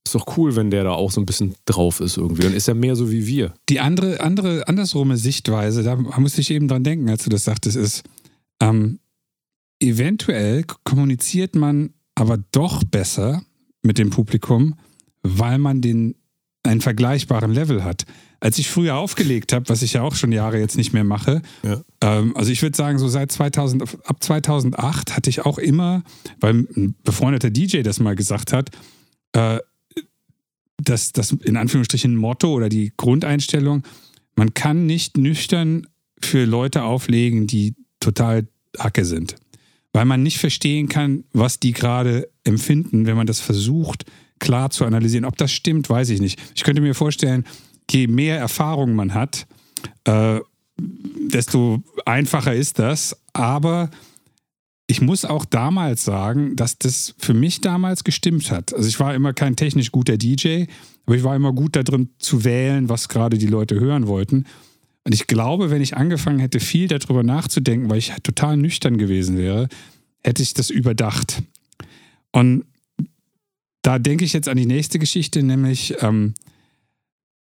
[0.06, 2.46] ist doch cool, wenn der da auch so ein bisschen drauf ist irgendwie.
[2.46, 3.54] Und ist er mehr so wie wir.
[3.70, 7.78] Die andere, andere, andersrumme Sichtweise, da musste ich eben dran denken, als du das sagtest,
[7.78, 8.04] ist,
[8.60, 9.00] ähm,
[9.80, 13.44] eventuell kommuniziert man aber doch besser
[13.82, 14.76] mit dem Publikum,
[15.24, 16.16] weil man den
[16.64, 18.06] einen vergleichbaren Level hat.
[18.40, 21.42] Als ich früher aufgelegt habe, was ich ja auch schon Jahre jetzt nicht mehr mache,
[21.64, 21.82] Ja.
[22.02, 26.04] ähm, also ich würde sagen, so seit 2000, ab 2008 hatte ich auch immer,
[26.40, 28.70] weil ein befreundeter DJ das mal gesagt hat,
[29.34, 29.60] äh,
[30.78, 33.84] das, das in Anführungsstrichen Motto oder die Grundeinstellung,
[34.36, 35.88] man kann nicht nüchtern
[36.22, 38.48] für Leute auflegen, die total
[38.78, 39.36] Hacke sind.
[39.96, 44.06] weil man nicht verstehen kann, was die gerade empfinden, wenn man das versucht,
[44.44, 45.26] klar zu analysieren.
[45.26, 46.40] Ob das stimmt, weiß ich nicht.
[46.54, 47.46] Ich könnte mir vorstellen,
[47.90, 49.48] je mehr Erfahrung man hat,
[50.04, 50.40] äh,
[50.78, 53.18] desto einfacher ist das.
[53.32, 53.90] Aber
[54.86, 58.74] ich muss auch damals sagen, dass das für mich damals gestimmt hat.
[58.74, 60.66] Also ich war immer kein technisch guter DJ,
[61.06, 64.46] aber ich war immer gut darin zu wählen, was gerade die Leute hören wollten.
[65.06, 69.38] Und ich glaube, wenn ich angefangen hätte, viel darüber nachzudenken, weil ich total nüchtern gewesen
[69.38, 69.70] wäre,
[70.22, 71.44] hätte ich das überdacht.
[72.32, 72.66] Und
[73.84, 76.34] da denke ich jetzt an die nächste Geschichte, nämlich ähm,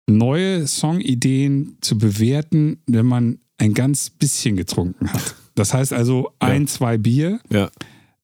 [0.07, 5.37] neue Songideen zu bewerten, wenn man ein ganz bisschen getrunken hat.
[5.55, 6.67] Das heißt also ein, ja.
[6.67, 7.71] zwei Bier, ja.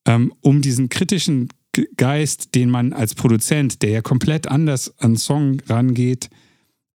[0.04, 1.48] ähm, um diesen kritischen
[1.96, 6.28] Geist, den man als Produzent, der ja komplett anders an Song rangeht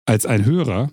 [0.07, 0.91] als ein Hörer,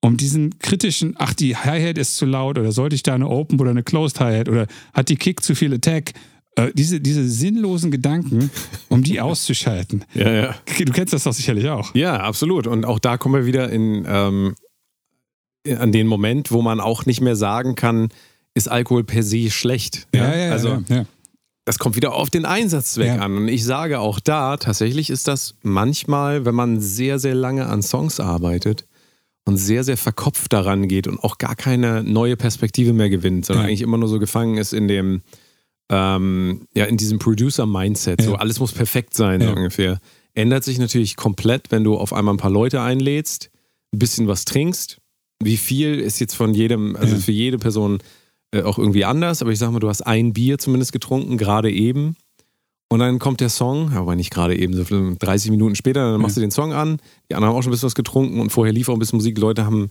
[0.00, 3.60] um diesen kritischen, ach, die Hi-Hat ist zu laut oder sollte ich da eine Open
[3.60, 6.14] oder eine Closed Hi-Hat oder hat die Kick zu viel Attack?
[6.56, 8.50] Äh, diese, diese sinnlosen Gedanken,
[8.88, 10.04] um die auszuschalten.
[10.14, 10.54] ja, ja.
[10.78, 11.94] Du kennst das doch sicherlich auch.
[11.94, 12.66] Ja, absolut.
[12.66, 14.54] Und auch da kommen wir wieder in, ähm,
[15.68, 18.08] an den Moment, wo man auch nicht mehr sagen kann,
[18.54, 20.08] ist Alkohol per se schlecht.
[20.14, 21.04] Ja, ja, ja also ja, ja.
[21.64, 23.16] das kommt wieder auf den Einsatzzweck Ja.
[23.18, 23.36] an.
[23.36, 27.82] Und ich sage auch da, tatsächlich ist das manchmal, wenn man sehr, sehr lange an
[27.82, 28.86] Songs arbeitet
[29.44, 33.66] und sehr, sehr verkopft daran geht und auch gar keine neue Perspektive mehr gewinnt, sondern
[33.66, 35.22] eigentlich immer nur so gefangen ist in dem,
[35.90, 38.22] ähm, ja, in diesem Producer-Mindset.
[38.22, 38.36] So Ja.
[38.38, 39.54] alles muss perfekt sein, so Ja.
[39.54, 39.98] ungefähr.
[40.34, 43.50] Ändert sich natürlich komplett, wenn du auf einmal ein paar Leute einlädst,
[43.92, 44.98] ein bisschen was trinkst.
[45.42, 47.20] Wie viel ist jetzt von jedem, also Ja.
[47.20, 47.98] für jede Person
[48.52, 51.70] äh, auch irgendwie anders, aber ich sag mal, du hast ein Bier zumindest getrunken, gerade
[51.70, 52.16] eben.
[52.88, 56.36] Und dann kommt der Song, aber nicht gerade eben, so 30 Minuten später, dann machst
[56.36, 56.98] du den Song an.
[57.30, 59.18] Die anderen haben auch schon ein bisschen was getrunken und vorher lief auch ein bisschen
[59.18, 59.36] Musik.
[59.36, 59.90] Die Leute haben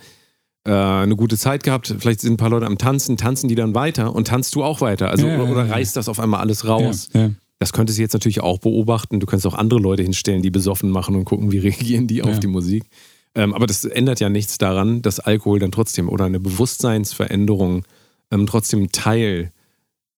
[0.65, 1.95] äh, eine gute Zeit gehabt.
[1.99, 4.81] Vielleicht sind ein paar Leute am Tanzen, tanzen die dann weiter und tanzt du auch
[4.81, 5.09] weiter.
[5.09, 7.09] Also, Ja, oder, oder reißt das auf einmal alles raus.
[7.13, 7.31] Ja, ja.
[7.59, 9.19] Das könntest du jetzt natürlich auch beobachten.
[9.19, 12.39] Du könntest auch andere Leute hinstellen, die besoffen machen und gucken, wie reagieren die auf
[12.39, 12.85] die Musik.
[13.35, 17.85] Ähm, aber das ändert ja nichts daran, dass Alkohol dann trotzdem oder eine Bewusstseinsveränderung
[18.31, 19.51] ähm, trotzdem Teil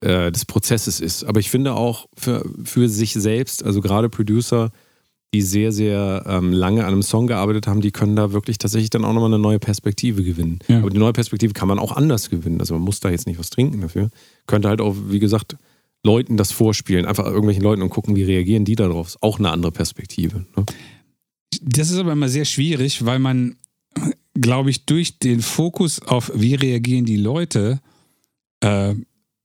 [0.01, 1.23] äh, des Prozesses ist.
[1.23, 4.71] Aber ich finde auch für, für sich selbst, also gerade Producer,
[5.33, 8.89] die sehr, sehr ähm, lange an einem Song gearbeitet haben, die können da wirklich tatsächlich
[8.89, 10.59] dann auch nochmal eine neue Perspektive gewinnen.
[10.67, 10.79] Ja.
[10.79, 12.59] Aber die neue Perspektive kann man auch anders gewinnen.
[12.59, 14.09] Also man muss da jetzt nicht was trinken dafür.
[14.45, 15.55] Könnte halt auch, wie gesagt,
[16.03, 19.07] Leuten das vorspielen, einfach irgendwelchen Leuten und gucken, wie reagieren die darauf.
[19.07, 20.45] Ist auch eine andere Perspektive.
[20.57, 20.65] Ne?
[21.61, 23.55] Das ist aber immer sehr schwierig, weil man,
[24.33, 27.79] glaube ich, durch den Fokus auf, wie reagieren die Leute,
[28.61, 28.95] äh,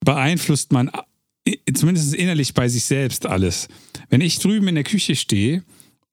[0.05, 0.91] beeinflusst man
[1.45, 3.69] äh, zumindest innerlich bei sich selbst alles.
[4.09, 5.63] Wenn ich drüben in der Küche stehe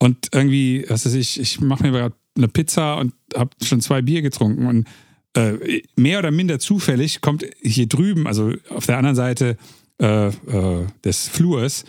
[0.03, 4.01] und irgendwie, was weiß ich, ich mache mir gerade eine Pizza und habe schon zwei
[4.01, 4.85] Bier getrunken und
[5.33, 9.55] äh, mehr oder minder zufällig kommt hier drüben, also auf der anderen Seite
[10.01, 11.85] äh, äh, des Flurs,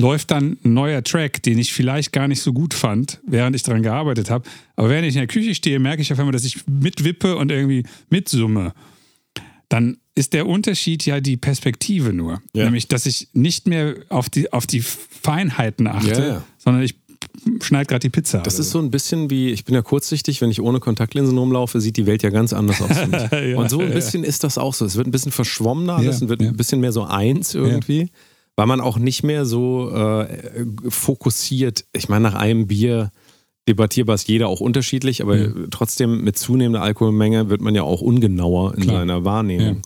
[0.00, 3.64] läuft dann ein neuer Track, den ich vielleicht gar nicht so gut fand, während ich
[3.64, 4.48] daran gearbeitet habe.
[4.76, 7.52] Aber während ich in der Küche stehe, merke ich auf einmal, dass ich mitwippe und
[7.52, 8.72] irgendwie mitsumme.
[9.68, 12.40] Dann ist der Unterschied ja die Perspektive nur.
[12.54, 12.64] Ja.
[12.64, 16.44] Nämlich, dass ich nicht mehr auf die, auf die Feinheiten achte, Ja, ja.
[16.56, 16.94] sondern ich
[17.62, 18.38] schneide gerade die Pizza.
[18.40, 21.80] Das ist so ein bisschen wie, ich bin ja kurzsichtig, wenn ich ohne Kontaktlinsen rumlaufe,
[21.80, 22.88] sieht die Welt ja ganz anders aus.
[23.32, 23.94] Ja, und so ein ja.
[23.94, 24.84] bisschen ist das auch so.
[24.84, 26.48] Es wird ein bisschen verschwommener alles Ja, und wird ja.
[26.48, 28.10] ein bisschen mehr so eins irgendwie,
[28.56, 30.26] weil man auch nicht mehr so äh,
[30.88, 33.10] fokussiert, ich meine, nach einem Bier
[33.68, 35.48] debattierbar ist jeder auch unterschiedlich, aber Ja.
[35.70, 38.96] trotzdem mit zunehmender Alkoholmenge wird man ja auch ungenauer in Klar.
[39.00, 39.82] seiner Wahrnehmung.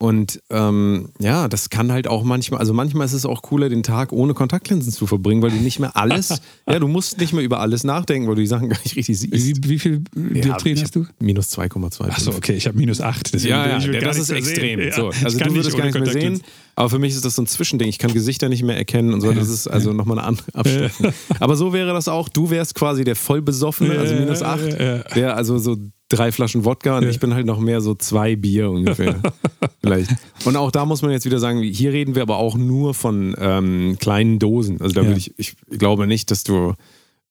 [0.00, 0.06] Ja.
[0.06, 3.82] Und ähm, ja, das kann halt auch manchmal, also manchmal ist es auch cooler, den
[3.82, 7.44] Tag ohne Kontaktlinsen zu verbringen, weil du nicht mehr alles, ja, du musst nicht mehr
[7.44, 9.32] über alles nachdenken, weil du die Sachen gar nicht richtig siehst.
[9.32, 11.06] Wie, wie viel Dioptrien ich hast du?
[11.18, 12.08] Minus 2,2.
[12.08, 13.34] Achso, okay, ich habe minus 8.
[13.44, 14.90] Ja, ja, ja das ist extrem.
[14.92, 16.42] So, also du würdest gar nicht mehr sehen,
[16.76, 17.88] aber für mich ist das so ein Zwischending.
[17.88, 19.32] Ich kann Gesichter nicht mehr erkennen und so.
[19.32, 21.12] Das ist also nochmal eine andere Abstufung.
[21.38, 22.28] Aber so wäre das auch.
[22.28, 24.60] Du wärst quasi der Vollbesoffene, also minus 8.
[24.60, 25.02] Ja, ja, ja.
[25.14, 25.76] Der also so
[26.10, 27.08] drei Flaschen Wodka und Ja.
[27.10, 29.20] ich bin halt noch mehr so zwei Bier ungefähr.
[29.82, 30.10] Vielleicht.
[30.44, 33.34] Und auch da muss man jetzt wieder sagen, hier reden wir aber auch nur von
[33.38, 34.80] ähm, kleinen Dosen.
[34.82, 35.06] Also da Ja.
[35.08, 36.74] würde ich, ich glaube nicht, dass du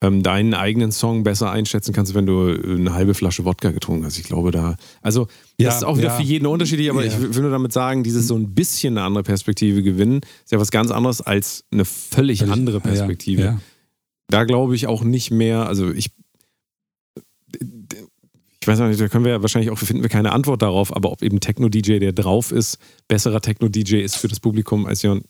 [0.02, 4.18] ähm, deinen eigenen Song besser einschätzen kannst, wenn du eine halbe Flasche Wodka getrunken hast.
[4.18, 5.28] Ich glaube da, also
[5.60, 8.26] Ja, das ist auch wieder für jeden unterschiedlich, aber ich will nur damit sagen, dieses
[8.26, 12.50] so ein bisschen eine andere Perspektive gewinnen, ist ja was ganz anderes als eine völlig
[12.50, 13.60] andere Perspektive.
[14.30, 16.12] Da glaube ich auch nicht mehr, also ich
[18.62, 20.95] ich weiß noch nicht, da können wir ja wahrscheinlich auch, finden wir keine Antwort darauf,
[20.95, 25.26] aber ob eben Techno-DJ, der drauf ist, besserer Techno-DJ ist für das Publikum als jemand,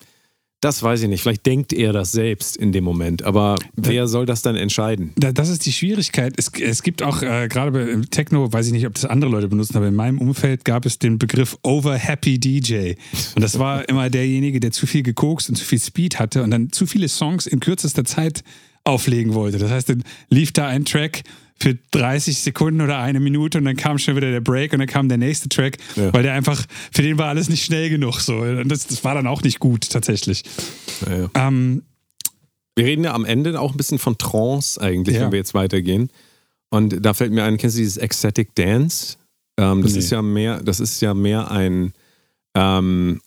[0.61, 1.21] Das weiß ich nicht.
[1.21, 3.23] Vielleicht denkt er das selbst in dem Moment.
[3.23, 5.13] Aber wer soll das dann entscheiden?
[5.15, 6.33] Da, das ist die Schwierigkeit.
[6.37, 9.47] Es, es gibt auch, äh, gerade bei Techno, weiß ich nicht, ob das andere Leute
[9.47, 12.95] benutzen, aber in meinem Umfeld gab es den Begriff Over Happy DJ.
[13.35, 16.51] Und das war immer derjenige, der zu viel gekokst und zu viel Speed hatte und
[16.51, 18.43] dann zu viele Songs in kürzester Zeit
[18.83, 19.59] auflegen wollte.
[19.59, 21.21] Das heißt, dann lief da ein Track
[21.61, 24.87] für 30 Sekunden oder eine Minute und dann kam schon wieder der Break und dann
[24.87, 26.13] kam der nächste Track, Ja.
[26.13, 28.19] weil der einfach, für den war alles nicht schnell genug.
[28.21, 28.37] So.
[28.37, 30.43] Und das, das war dann auch nicht gut, tatsächlich.
[31.07, 31.29] Ja, ja.
[31.47, 31.83] Ähm,
[32.75, 36.09] Wir reden ja am Ende auch ein bisschen von Trance eigentlich, wenn wir jetzt weitergehen.
[36.69, 39.17] Und da fällt mir ein, kennst du dieses Ecstatic Dance?
[39.59, 39.99] Ähm, das Nee.
[39.99, 41.91] ist ja mehr, das ist ja mehr ein
[42.55, 43.21] ähm,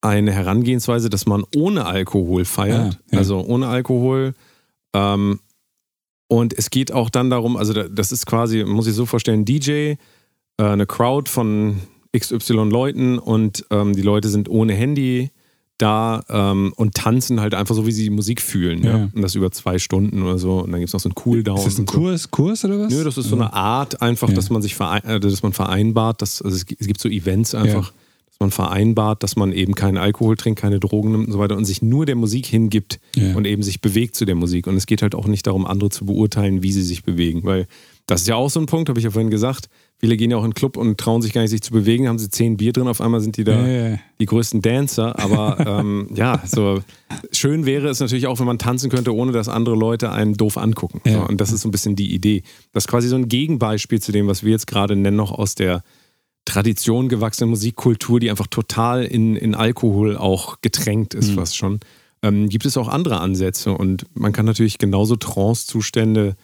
[0.00, 2.98] eine Herangehensweise, dass man ohne Alkohol feiert.
[3.12, 3.16] Ah.
[3.16, 4.34] Also ohne Alkohol.
[4.94, 5.38] Ähm,
[6.32, 9.44] und es geht auch dann darum, also da- das ist quasi, muss ich so vorstellen,
[9.44, 9.96] DJ, äh,
[10.58, 11.76] eine Crowd von
[12.16, 15.30] XY Leuten und ähm, die Leute sind ohne Handy
[15.78, 18.82] da ähm, und tanzen halt einfach so, wie sie die Musik fühlen.
[18.82, 18.98] Ja.
[18.98, 19.08] Ja.
[19.14, 20.60] Und das über zwei Stunden oder so.
[20.60, 21.56] Und dann gibt es noch so einen Cooldown.
[21.58, 21.98] ist das ein und so.
[22.00, 22.92] Kurs, Kurs oder was?
[22.92, 24.34] Nö, das ist so eine Art einfach, Ja.
[24.34, 27.92] dass man sich verein, äh, dass man vereinbart, dass, also es gibt so Events einfach,
[28.42, 31.64] man vereinbart, dass man eben keinen Alkohol trinkt, keine Drogen nimmt und so weiter und
[31.64, 33.34] sich nur der Musik hingibt Ja.
[33.34, 34.66] und eben sich bewegt zu der Musik.
[34.66, 37.66] Und es geht halt auch nicht darum, andere zu beurteilen, wie sie sich bewegen, weil
[38.06, 39.68] das ist ja auch so ein Punkt, habe ich ja vorhin gesagt.
[39.98, 42.08] Viele gehen ja auch in den Club und trauen sich gar nicht, sich zu bewegen,
[42.08, 43.98] haben sie zehn Bier drin, auf einmal sind die da ja.
[44.20, 46.80] die größten Dancer, aber ähm, ja, so
[47.30, 50.58] schön wäre es natürlich auch, wenn man tanzen könnte, ohne dass andere Leute einen doof
[50.58, 51.00] angucken.
[51.04, 51.12] Ja.
[51.12, 52.42] So, und das ist so ein bisschen die Idee.
[52.72, 55.54] Das ist quasi so ein Gegenbeispiel zu dem, was wir jetzt gerade nennen, noch aus
[55.54, 55.84] der
[56.44, 61.80] Tradition gewachsene Musikkultur, die einfach total in, in Alkohol auch getränkt ist, fast schon.
[62.22, 66.36] Ähm, gibt es auch andere Ansätze und man kann natürlich genauso Trance-Zustände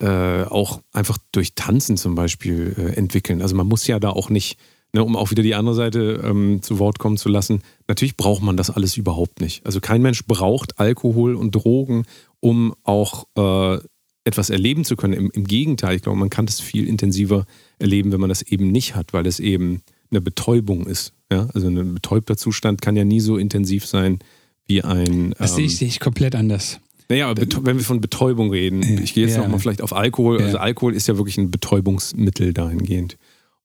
[0.00, 3.42] äh, auch einfach durch Tanzen zum Beispiel äh, entwickeln.
[3.42, 4.58] Also man muss ja da auch nicht,
[4.92, 8.42] ne, um auch wieder die andere Seite ähm, zu Wort kommen zu lassen, natürlich braucht
[8.42, 9.64] man das alles überhaupt nicht.
[9.66, 12.04] Also kein Mensch braucht Alkohol und Drogen,
[12.40, 13.78] um auch äh,
[14.24, 15.14] etwas erleben zu können.
[15.14, 17.46] Im, Im Gegenteil, ich glaube, man kann das viel intensiver
[17.78, 21.12] erleben, wenn man das eben nicht hat, weil es eben eine Betäubung ist.
[21.32, 21.48] Ja?
[21.54, 24.18] Also ein betäubter Zustand kann ja nie so intensiv sein
[24.66, 25.34] wie ein.
[25.38, 26.80] Das sehe ähm, ich, sehe ich komplett anders.
[27.08, 29.42] naja, aber wenn wir von Betäubung reden, Ja, ich gehe jetzt ja.
[29.42, 30.38] nochmal vielleicht auf Alkohol.
[30.40, 30.46] Ja.
[30.46, 33.16] Also Alkohol ist ja wirklich ein Betäubungsmittel dahingehend.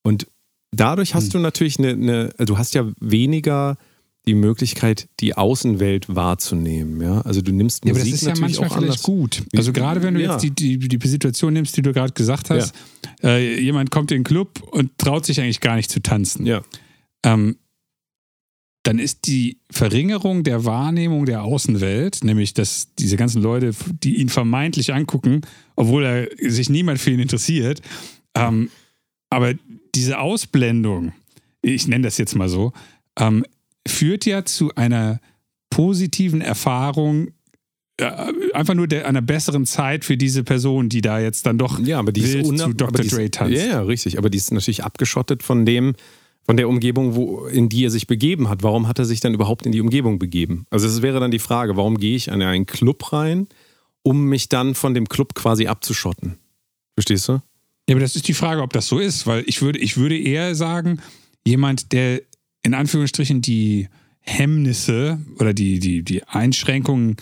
[0.04, 0.28] Und
[0.72, 1.32] dadurch hast Hm.
[1.32, 3.78] du natürlich eine, eine, also du hast ja weniger
[4.28, 7.02] die Möglichkeit, die Außenwelt wahrzunehmen.
[7.02, 7.22] Ja?
[7.22, 9.44] Also du nimmst Ja, aber das ist ja manchmal auch vielleicht gut.
[9.56, 10.34] Also gerade wenn du Ja.
[10.34, 12.74] jetzt die, die, die Situation nimmst, die du gerade gesagt hast,
[13.24, 16.46] äh, jemand kommt in den Club und traut sich eigentlich gar nicht zu tanzen.
[16.46, 16.62] Ja,
[17.24, 17.58] Ähm,
[18.84, 23.72] dann ist die Verringerung der Wahrnehmung der Außenwelt, nämlich dass diese ganzen Leute,
[24.04, 25.42] die ihn vermeintlich angucken,
[25.76, 27.82] obwohl er sich niemand für ihn interessiert,
[28.36, 28.70] ähm,
[29.32, 29.56] aber
[29.96, 31.14] diese Ausblendung,
[31.64, 32.74] ich nenne das jetzt mal so,
[33.18, 33.44] ähm,
[33.88, 35.20] führt ja zu einer
[35.70, 37.30] positiven Erfahrung,
[37.98, 38.12] äh,
[38.54, 42.00] einfach nur der, einer besseren Zeit für diese Person, die da jetzt dann doch ja
[42.00, 43.02] aber die ist, wild unab- zu Dr.
[43.04, 43.58] die Dre ist tanzt.
[43.58, 44.18] Ja, ja, richtig.
[44.18, 45.94] Aber die ist natürlich abgeschottet von dem,
[46.44, 48.64] von der Umgebung, wo, in die er sich begeben hat.
[48.64, 50.66] Warum hat er sich dann überhaupt in die Umgebung begeben?
[50.70, 53.48] Also es wäre dann die Frage, warum gehe ich in einen Club rein,
[54.04, 56.38] um mich dann von dem Club quasi abzuschotten?
[56.96, 57.34] Verstehst du?
[57.88, 60.18] Ja, aber das ist die Frage, ob das so ist, weil ich würde, ich würde
[60.18, 61.02] eher sagen,
[61.46, 62.22] jemand, der
[62.66, 63.90] in Anführungsstrichen die
[64.22, 67.16] Hemmnisse oder die, die, die Einschränkungen,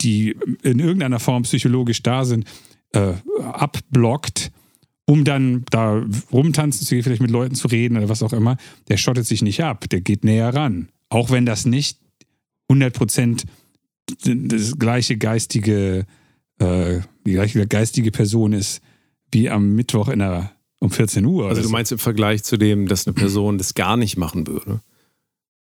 [0.00, 2.46] die in irgendeiner Form psychologisch da sind,
[2.92, 4.52] äh, abblockt,
[5.04, 6.00] um dann da
[6.32, 9.42] rumtanzen zu gehen, vielleicht mit Leuten zu reden oder was auch immer, der schottet sich
[9.42, 10.88] nicht ab, der geht näher ran.
[11.08, 11.98] Auch wenn das nicht
[12.70, 13.44] 100%
[14.24, 16.06] das gleiche geistige,
[16.60, 18.80] äh, die gleiche geistige Person ist,
[19.32, 20.52] wie am Mittwoch in der,
[20.84, 21.48] um 14 Uhr.
[21.48, 24.80] Also du meinst im Vergleich zu dem, dass eine Person das gar nicht machen würde?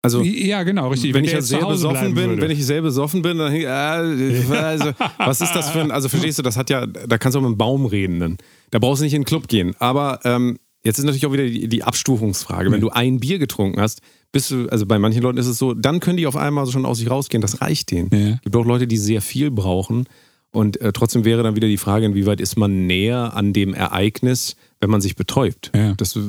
[0.02, 1.14] Also Ja, genau, richtig.
[1.14, 2.42] wenn ich jetzt sehr zu Hause besoffen bin, würde.
[2.42, 6.38] wenn ich sehr besoffen bin, dann äh, also, was ist das für ein, also verstehst
[6.38, 8.36] du, das hat ja, da kannst du auch mit einem Baum reden dann.
[8.70, 9.74] Da brauchst du nicht in den Club gehen.
[9.78, 12.70] Aber ähm, jetzt ist natürlich auch wieder die, die Abstufungsfrage.
[12.70, 15.74] Wenn du ein Bier getrunken hast, bist du, also bei manchen Leuten ist es so,
[15.74, 18.10] dann können die auf einmal schon aus sich rausgehen, das reicht denen.
[18.12, 18.34] Ja.
[18.34, 20.06] Es gibt auch Leute, die sehr viel brauchen.
[20.52, 24.56] Und äh, trotzdem wäre dann wieder die Frage, inwieweit ist man näher an dem Ereignis,
[24.80, 25.70] wenn man sich betäubt.
[25.74, 25.94] Ja.
[25.94, 26.20] Das, äh,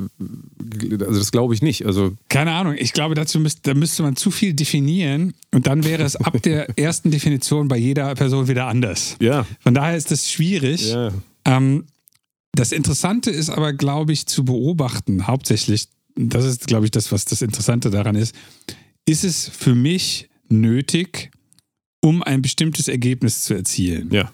[1.00, 1.86] also das glaube ich nicht.
[1.86, 5.86] Also Keine Ahnung, ich glaube, dazu müsste, da müsste man zu viel definieren und dann
[5.86, 9.16] wäre es ab der ersten Definition bei jeder Person wieder anders.
[9.22, 10.90] ja, Von daher ist das schwierig.
[10.92, 11.12] ja.
[11.46, 11.86] Ähm,
[12.54, 17.26] das Interessante ist aber, glaube ich, zu beobachten, hauptsächlich, das ist, glaube ich, das, was
[17.26, 18.34] das Interessante daran ist,
[19.06, 21.30] ist es für mich nötig,
[22.08, 24.10] um ein bestimmtes Ergebnis zu erzielen.
[24.12, 24.32] ja.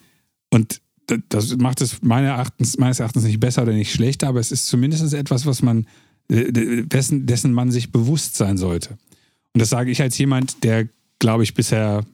[0.51, 0.81] Und
[1.29, 4.67] das macht es meiner Erachtens, meines Erachtens nicht besser oder nicht schlechter, aber es ist
[4.67, 5.87] zumindest etwas, was man,
[6.29, 8.91] dessen, dessen man sich bewusst sein sollte.
[9.53, 10.87] Und das sage ich als jemand, der
[11.19, 12.05] glaube ich, bis er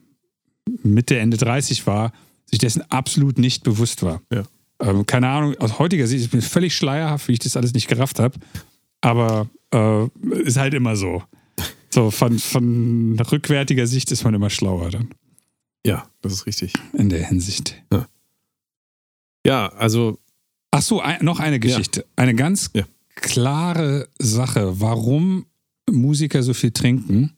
[0.82, 2.12] Mitte, Ende 30 war,
[2.46, 4.22] sich dessen absolut nicht bewusst war.
[4.32, 4.44] Ja.
[4.80, 7.88] Ähm, keine Ahnung, aus heutiger Sicht, ich bin völlig schleierhaft, wie ich das alles nicht
[7.88, 8.38] gerafft habe.
[9.02, 10.06] Aber äh,
[10.42, 11.22] ist halt immer so.
[11.90, 15.10] So, von, von rückwärtiger Sicht ist man immer schlauer dann.
[15.86, 16.72] Ja, das ist richtig.
[16.92, 17.82] In der Hinsicht.
[19.46, 20.18] Ja, also.
[20.70, 22.00] Ach so, ein, noch eine Geschichte.
[22.00, 22.06] Ja.
[22.16, 22.84] Eine ganz ja.
[23.16, 25.46] klare Sache, warum
[25.90, 27.32] Musiker so viel trinken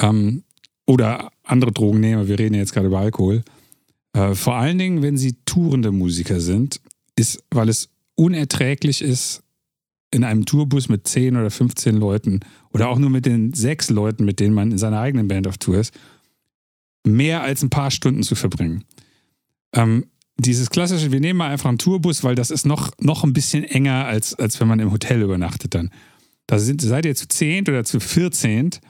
[0.00, 0.44] ähm,
[0.86, 2.28] oder andere Drogen nehmen.
[2.28, 3.42] Wir reden jetzt gerade über Alkohol.
[4.12, 6.80] Äh, vor allen Dingen, wenn sie tourende Musiker sind,
[7.16, 9.42] ist, weil es unerträglich ist,
[10.10, 12.40] in einem Tourbus mit 10 oder 15 Leuten
[12.72, 15.58] oder auch nur mit den sechs Leuten, mit denen man in seiner eigenen Band auf
[15.58, 15.92] Tour ist,
[17.04, 18.84] mehr als ein paar Stunden zu verbringen.
[19.74, 23.32] Ähm, dieses klassische, wir nehmen mal einfach einen Tourbus, weil das ist noch, noch ein
[23.32, 25.90] bisschen enger, als, als wenn man im Hotel übernachtet dann.
[26.46, 28.80] Da sind, seid ihr zu zehnt oder zu vierzehnt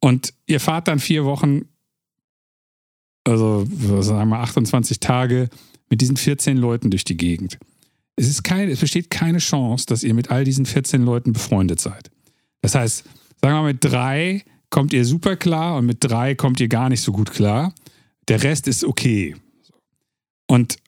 [0.00, 1.62] und ihr fahrt dann vier Wochen,
[3.24, 3.66] also
[4.00, 5.48] sagen wir 28 Tage,
[5.88, 7.58] mit diesen 14 Leuten durch die Gegend.
[8.16, 11.80] Es, ist kein, es besteht keine Chance, dass ihr mit all diesen 14 Leuten befreundet
[11.80, 12.10] seid.
[12.60, 13.04] Das heißt,
[13.40, 16.88] sagen wir mal, mit drei kommt ihr super klar und mit drei kommt ihr gar
[16.88, 17.72] nicht so gut klar.
[18.26, 19.36] Der Rest ist okay.
[20.48, 20.78] Und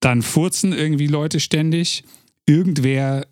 [0.00, 2.02] dann furzen irgendwie Leute ständig.
[2.46, 3.26] Irgendwer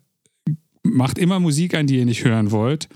[0.83, 2.87] macht immer Musik an, die ihr nicht hören wollt.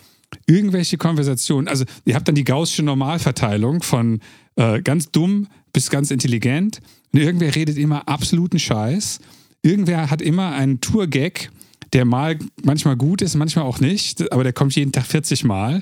[0.46, 1.68] Irgendwelche Konversationen.
[1.68, 4.20] Also, ihr habt dann die gaußsche Normalverteilung von
[4.56, 6.80] äh, ganz dumm bis ganz intelligent.
[7.12, 9.18] Und irgendwer redet immer absoluten Scheiß.
[9.64, 11.50] Irgendwer hat immer einen Tour-Gag,
[11.92, 15.82] der mal manchmal gut ist, manchmal auch nicht, aber der kommt jeden Tag 40 Mal.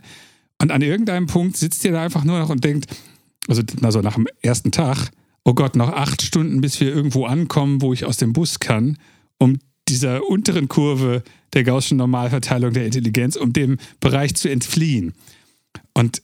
[0.60, 2.88] Und an irgendeinem Punkt sitzt ihr da einfach nur noch und denkt,
[3.48, 5.12] also, also nach dem ersten Tag,
[5.43, 8.98] oh Gott, noch acht Stunden, bis wir irgendwo ankommen, wo ich aus dem Bus kann,
[9.38, 15.13] um dieser unteren Kurve der Gaußschen Normalverteilung der Intelligenz, um dem Bereich zu entfliehen.
[15.93, 16.22] Und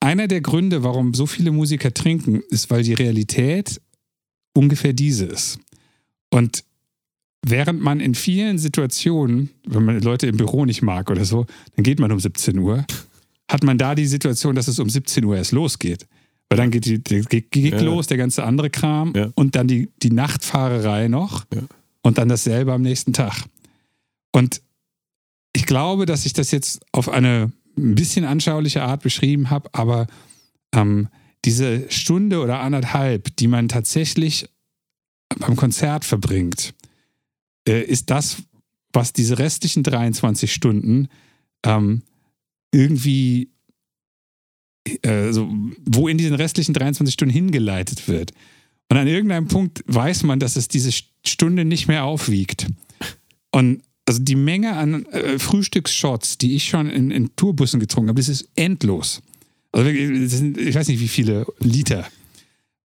[0.00, 3.80] einer der Gründe, warum so viele Musiker trinken, ist, weil die Realität
[4.54, 5.58] ungefähr diese ist.
[6.30, 6.64] Und
[7.46, 11.84] während man in vielen Situationen, wenn man Leute im Büro nicht mag oder so, dann
[11.84, 12.84] geht man um 17 Uhr,
[13.50, 16.06] hat man da die Situation, dass es um 17 Uhr erst losgeht.
[16.48, 17.80] Weil dann geht, die, geht, geht ja.
[17.80, 19.30] los, der ganze andere Kram ja.
[19.34, 21.62] und dann die, die Nachtfahrerei noch ja.
[22.02, 23.44] und dann dasselbe am nächsten Tag.
[24.32, 24.60] Und
[25.54, 30.06] ich glaube, dass ich das jetzt auf eine ein bisschen anschauliche Art beschrieben habe, aber
[30.72, 31.08] ähm,
[31.44, 34.48] diese Stunde oder anderthalb, die man tatsächlich
[35.38, 36.74] beim Konzert verbringt,
[37.66, 38.36] äh, ist das,
[38.92, 41.08] was diese restlichen 23 Stunden
[41.64, 42.02] ähm,
[42.74, 43.50] irgendwie,
[45.02, 45.50] äh, so,
[45.86, 48.32] wo in diesen restlichen 23 Stunden hingeleitet wird.
[48.90, 50.90] Und an irgendeinem Punkt weiß man, dass es diese
[51.24, 52.66] Stunde nicht mehr aufwiegt.
[53.50, 58.20] Und also die Menge an äh, Frühstücksshots, die ich schon in, in Tourbussen getrunken habe,
[58.20, 59.22] das ist endlos.
[59.72, 59.90] Also
[60.26, 62.06] sind, ich weiß nicht, wie viele Liter.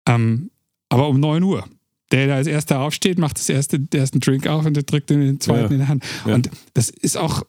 [0.08, 0.52] Ähm,
[0.89, 1.65] aber um 9 Uhr
[2.12, 5.10] der da als erster aufsteht, macht das erste, den ersten Drink auf und der drückt
[5.10, 5.71] den zweiten ja.
[5.71, 6.04] in die Hand.
[6.26, 6.36] Ja.
[6.36, 7.43] Und das ist auch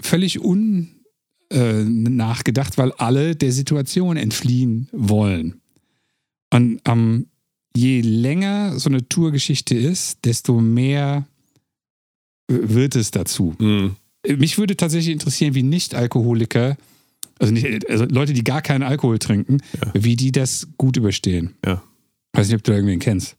[0.00, 0.97] völlig unnachgedacht,
[1.50, 1.84] äh,
[2.76, 5.60] weil alle der Situation entfliehen wollen.
[6.52, 7.26] Und ähm,
[7.76, 11.26] je länger so eine Tourgeschichte ist, desto mehr
[12.48, 13.54] wird es dazu.
[13.58, 13.96] Mhm.
[14.26, 16.76] Mich würde tatsächlich interessieren, wie Nicht-Alkoholiker,
[17.38, 19.92] also, nicht, also Leute, die gar keinen Alkohol trinken, ja.
[19.94, 21.54] wie die das gut überstehen.
[21.64, 21.82] Ja.
[22.32, 23.36] Weiß nicht, ob du irgendwen kennst.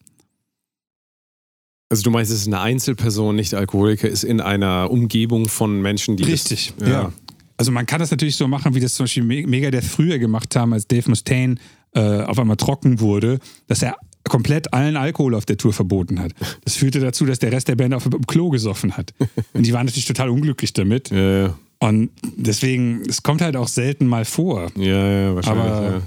[1.89, 6.17] Also du meinst, es ist eine Einzelperson, nicht Alkoholiker, ist in einer Umgebung von Menschen,
[6.17, 6.23] die.
[6.23, 7.01] Richtig, das, ja.
[7.03, 7.13] ja.
[7.59, 10.71] Also man kann das natürlich so machen, wie das zum Beispiel Megadeth früher gemacht haben,
[10.71, 11.55] als Dave Mustaine
[11.93, 16.31] äh, auf einmal trocken wurde, dass er komplett allen Alkohol auf der Tour verboten hat.
[16.63, 19.13] Das führte dazu, dass der Rest der Band auf dem Klo gesoffen hat.
[19.51, 21.09] Und die waren natürlich total unglücklich damit.
[21.09, 21.59] Ja, ja.
[21.79, 24.71] Und deswegen, es kommt halt auch selten mal vor.
[24.77, 25.65] Ja, ja, wahrscheinlich.
[25.65, 26.01] Aber ja.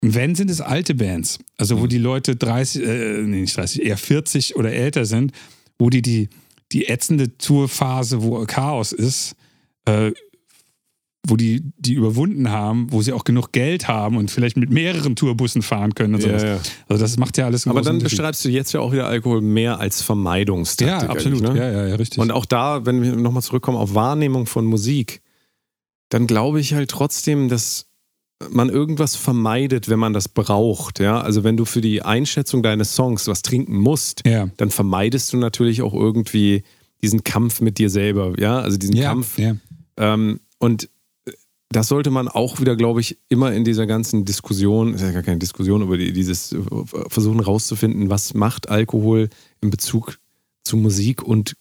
[0.00, 1.88] Wenn sind es alte Bands, also wo mhm.
[1.90, 5.32] die Leute 30, äh, nee, nicht 30, eher 40 oder älter sind,
[5.78, 6.30] wo die die,
[6.72, 9.36] die ätzende Tourphase, wo Chaos ist,
[9.84, 10.12] äh,
[11.26, 15.16] wo die die überwunden haben, wo sie auch genug Geld haben und vielleicht mit mehreren
[15.16, 16.42] Tourbussen fahren können und sowas.
[16.42, 16.60] Ja, ja.
[16.88, 17.66] Also das macht ja alles.
[17.66, 21.08] Aber dann beschreibst du jetzt ja auch wieder Alkohol mehr als Vermeidungstaktik.
[21.08, 21.42] Ja, absolut.
[21.42, 21.58] Ne?
[21.58, 22.18] Ja, ja, ja, richtig.
[22.18, 25.20] Und auch da, wenn wir nochmal zurückkommen auf Wahrnehmung von Musik,
[26.08, 27.86] dann glaube ich halt trotzdem, dass
[28.50, 30.98] man irgendwas vermeidet, wenn man das braucht.
[30.98, 31.20] Ja?
[31.20, 34.48] Also wenn du für die Einschätzung deines Songs was trinken musst, ja.
[34.56, 36.62] dann vermeidest du natürlich auch irgendwie
[37.02, 38.32] diesen Kampf mit dir selber.
[38.38, 39.38] Ja, also diesen ja, Kampf.
[39.38, 39.56] Ja.
[39.98, 40.88] Ähm, und
[41.70, 45.22] das sollte man auch wieder, glaube ich, immer in dieser ganzen Diskussion, ist ja gar
[45.22, 46.58] keine Diskussion, aber dieses äh,
[47.08, 49.28] Versuchen rauszufinden, was macht Alkohol
[49.60, 50.18] in Bezug
[50.64, 51.56] zu Musik und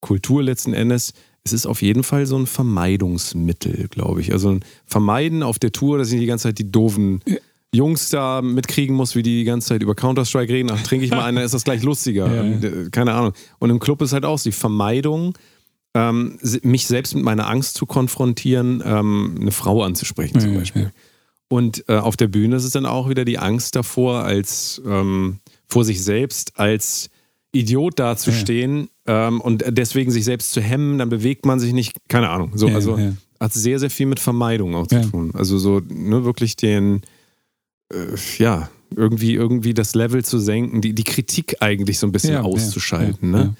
[0.00, 1.12] Kultur letzten Endes
[1.46, 4.32] es ist auf jeden Fall so ein Vermeidungsmittel, glaube ich.
[4.32, 7.22] Also ein Vermeiden auf der Tour, dass ich die ganze Zeit die doofen
[7.72, 11.10] Jungs da mitkriegen muss, wie die die ganze Zeit über Counter-Strike reden, ach, trinke ich
[11.10, 12.26] mal einen, dann ist das gleich lustiger.
[12.34, 12.88] Ja, ja.
[12.90, 13.32] Keine Ahnung.
[13.58, 15.34] Und im Club ist halt auch so die Vermeidung,
[15.96, 20.82] ähm, mich selbst mit meiner Angst zu konfrontieren, ähm, eine Frau anzusprechen zum Ja, Beispiel.
[20.82, 20.90] ja.
[21.48, 25.38] Und äh, auf der Bühne ist es dann auch wieder die Angst davor, als ähm,
[25.68, 27.08] vor sich selbst als
[27.52, 32.28] Idiot dazustehen ähm, und deswegen sich selbst zu hemmen, dann bewegt man sich nicht, keine
[32.30, 32.50] Ahnung.
[32.56, 33.12] So, Ja, also ja.
[33.40, 35.02] hat sehr, sehr viel mit Vermeidung auch zu Ja.
[35.06, 35.30] tun.
[35.34, 37.02] Also so ne, wirklich den,
[37.92, 37.96] äh,
[38.38, 42.40] ja, irgendwie, irgendwie das Level zu senken, die, die Kritik eigentlich so ein bisschen Ja,
[42.40, 43.32] ja, auszuschalten.
[43.32, 43.56] ja, ne?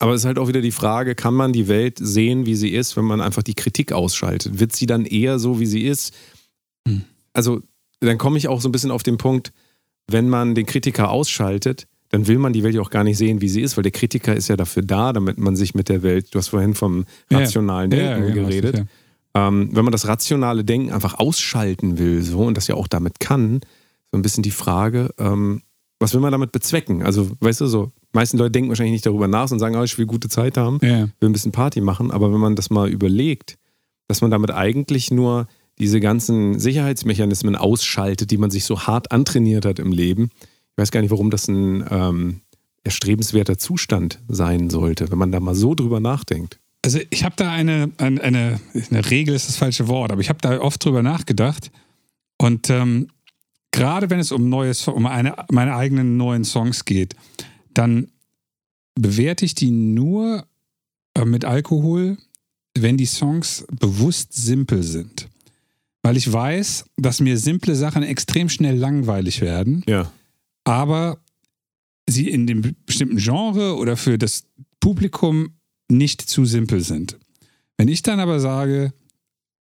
[0.00, 0.04] Ja.
[0.04, 2.70] Aber es ist halt auch wieder die Frage, kann man die Welt sehen, wie sie
[2.70, 4.58] ist, wenn man einfach die Kritik ausschaltet?
[4.60, 6.14] Wird sie dann eher so, wie sie ist?
[6.86, 7.02] Hm.
[7.32, 7.60] Also,
[8.00, 9.52] dann komme ich auch so ein bisschen auf den Punkt,
[10.06, 13.40] wenn man den Kritiker ausschaltet, dann will man die Welt ja auch gar nicht sehen,
[13.40, 16.02] wie sie ist, weil der Kritiker ist ja dafür da, damit man sich mit der
[16.02, 17.38] Welt, du hast vorhin vom Ja.
[17.38, 18.88] rationalen Ja, Denken genau, geredet, sicher.
[19.34, 23.18] ähm, wenn man das rationale Denken einfach ausschalten will, so und das ja auch damit
[23.18, 23.60] kann,
[24.12, 25.62] so ein bisschen die Frage, ähm,
[25.98, 27.02] was will man damit bezwecken?
[27.02, 29.96] Also, weißt du, so, meisten Leute denken wahrscheinlich nicht darüber nach und sagen, oh, ich
[29.98, 31.08] will gute Zeit haben, Ja.
[31.20, 33.56] will ein bisschen Party machen, aber wenn man das mal überlegt,
[34.08, 35.46] dass man damit eigentlich nur
[35.78, 40.30] diese ganzen Sicherheitsmechanismen ausschaltet, die man sich so hart antrainiert hat im Leben.
[40.72, 42.40] Ich weiß gar nicht, warum das ein ähm,
[42.84, 46.60] erstrebenswerter Zustand sein sollte, wenn man da mal so drüber nachdenkt.
[46.84, 50.28] Also ich habe da eine, eine, eine, eine Regel ist das falsche Wort, aber ich
[50.28, 51.70] habe da oft drüber nachgedacht.
[52.38, 53.08] Und ähm,
[53.72, 57.14] gerade wenn es um neue, um eine, meine eigenen neuen Songs geht,
[57.74, 58.08] dann
[58.94, 60.46] bewerte ich die nur
[61.14, 62.16] äh, mit Alkohol,
[62.78, 65.28] wenn die Songs bewusst simpel sind.
[66.02, 70.10] Weil ich weiß, dass mir simple Sachen extrem schnell langweilig werden Ja.
[70.64, 71.18] aber
[72.08, 74.44] sie in dem bestimmten Genre oder für das
[74.78, 75.56] Publikum
[75.90, 77.18] nicht zu simpel sind.
[77.76, 78.92] Wenn ich dann aber sage,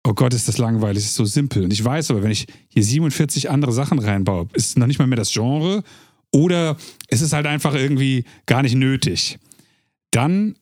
[0.04, 1.64] oh Gott, ist das langweilig, ist so simpel.
[1.64, 5.00] Und ich weiß aber, wenn ich hier 47 andere Sachen reinbaue, ist es noch nicht
[5.00, 5.84] mal mehr das Genre
[6.32, 6.78] oder
[7.08, 9.38] es ist halt einfach irgendwie gar nicht nötig.
[10.12, 10.56] Dann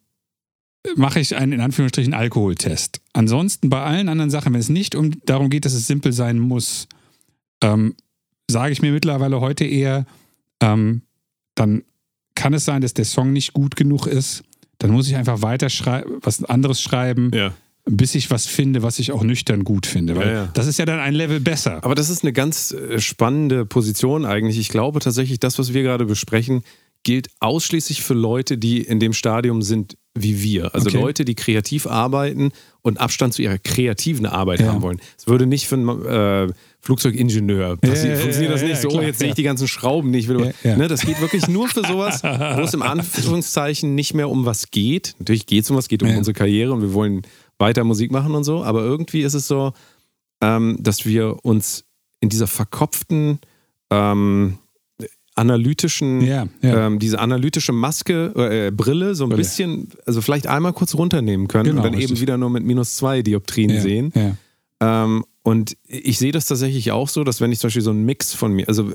[0.96, 3.02] mache ich einen in Anführungsstrichen Alkoholtest.
[3.14, 6.40] Ansonsten bei allen anderen Sachen, wenn es nicht um darum geht, dass es simpel sein
[6.40, 6.88] muss,
[7.62, 7.96] ähm,
[8.50, 10.06] sage ich mir mittlerweile heute eher,
[10.62, 11.02] ähm,
[11.56, 11.84] dann
[12.36, 14.44] kann es sein, dass der Song nicht gut genug ist.
[14.78, 15.68] Dann muss ich einfach weiter
[16.22, 17.54] was anderes schreiben, Ja.
[17.90, 20.16] Bis ich was finde, was ich auch nüchtern gut finde.
[20.16, 20.50] Weil Ja, ja.
[20.54, 21.84] das ist ja dann ein Level besser.
[21.84, 24.58] Aber das ist eine ganz äh, spannende Position eigentlich.
[24.60, 26.64] Ich glaube tatsächlich, das, was wir gerade besprechen,
[27.04, 30.76] gilt ausschließlich für Leute, die in dem Stadium sind wie wir.
[30.76, 30.98] Also Okay.
[31.00, 34.68] Leute, die kreativ arbeiten und Abstand zu ihrer kreativen Arbeit Ja.
[34.68, 35.00] haben wollen.
[35.18, 38.82] Es würde nicht für einen äh, Flugzeugingenieur passi- Ja, ja, funktioniert das ja, nicht ja,
[38.82, 40.28] so, klar, jetzt sehe ich die ganzen Schrauben nicht.
[40.28, 42.82] Ne, das geht wirklich nur für sowas, wo es im
[43.30, 45.16] Anführungszeichen nicht mehr um was geht.
[45.20, 47.22] Natürlich geht es um was, geht um unsere Karriere und wir wollen
[47.60, 49.74] weiter Musik machen und so, aber irgendwie ist es so,
[50.42, 51.84] ähm, dass wir uns
[52.22, 53.40] in dieser verkopften,
[53.92, 54.58] ähm,
[55.36, 56.88] analytischen, Ja, ja.
[56.88, 58.34] Ähm, diese analytische Maske,
[58.68, 59.42] äh, Brille, so ein Brille.
[59.42, 62.22] bisschen, also vielleicht einmal kurz runternehmen können Genau, und dann eben richtig.
[62.22, 64.12] wieder nur mit minus zwei Dioptrien ja, sehen.
[64.82, 68.06] Ähm, und ich sehe das tatsächlich auch so, dass wenn ich zum Beispiel so einen
[68.06, 68.92] Mix von mir, also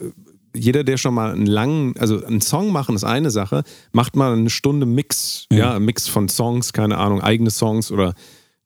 [0.54, 4.32] jeder, der schon mal einen langen, also einen Song machen ist eine Sache, macht mal
[4.34, 5.74] eine Stunde Mix, ja, Ja.
[5.76, 8.14] ein Mix von Songs, keine Ahnung, eigene Songs oder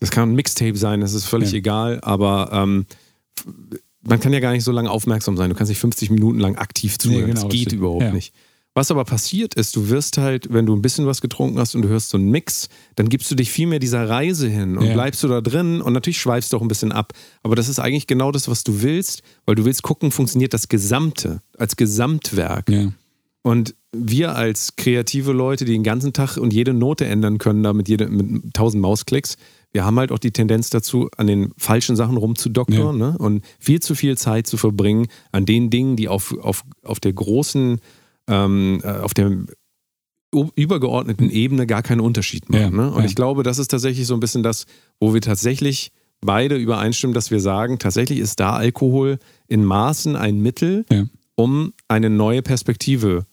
[0.00, 1.58] das kann ein Mixtape sein, das ist völlig Ja.
[1.58, 2.86] egal, aber ähm,
[4.02, 5.50] man kann ja gar nicht so lange aufmerksam sein.
[5.50, 7.20] Du kannst nicht 50 Minuten lang aktiv zuhören.
[7.22, 7.78] Nee, genau, das geht richtig.
[7.78, 8.12] überhaupt Ja.
[8.12, 8.32] nicht.
[8.74, 11.82] Was aber passiert ist, du wirst halt, wenn du ein bisschen was getrunken hast und
[11.82, 14.86] du hörst so einen Mix, dann gibst du dich viel mehr dieser Reise hin und
[14.86, 14.92] Ja.
[14.92, 17.12] bleibst du da drin und natürlich schweifst du auch ein bisschen ab.
[17.42, 20.68] Aber das ist eigentlich genau das, was du willst, weil du willst gucken, funktioniert das
[20.68, 22.70] Gesamte als Gesamtwerk.
[22.70, 22.92] ja.
[23.42, 27.72] Und wir als kreative Leute, die den ganzen Tag und jede Note ändern können, da
[27.72, 29.36] mit, jede, mit tausend Mausklicks,
[29.72, 33.16] wir haben halt auch die Tendenz dazu, an den falschen Sachen rumzudoktern ne?
[33.18, 37.12] und viel zu viel Zeit zu verbringen an den Dingen, die auf, auf, auf der
[37.12, 37.80] großen,
[38.28, 39.30] ähm, äh, auf der
[40.54, 42.60] übergeordneten Ebene gar keinen Unterschied machen.
[42.60, 42.90] Ja, ne?
[42.92, 43.06] Und ja.
[43.06, 44.66] ich glaube, das ist tatsächlich so ein bisschen das,
[45.00, 45.90] wo wir tatsächlich
[46.20, 51.06] beide übereinstimmen, dass wir sagen, tatsächlich ist da Alkohol in Maßen ein Mittel, Ja.
[51.34, 53.24] um eine neue Perspektive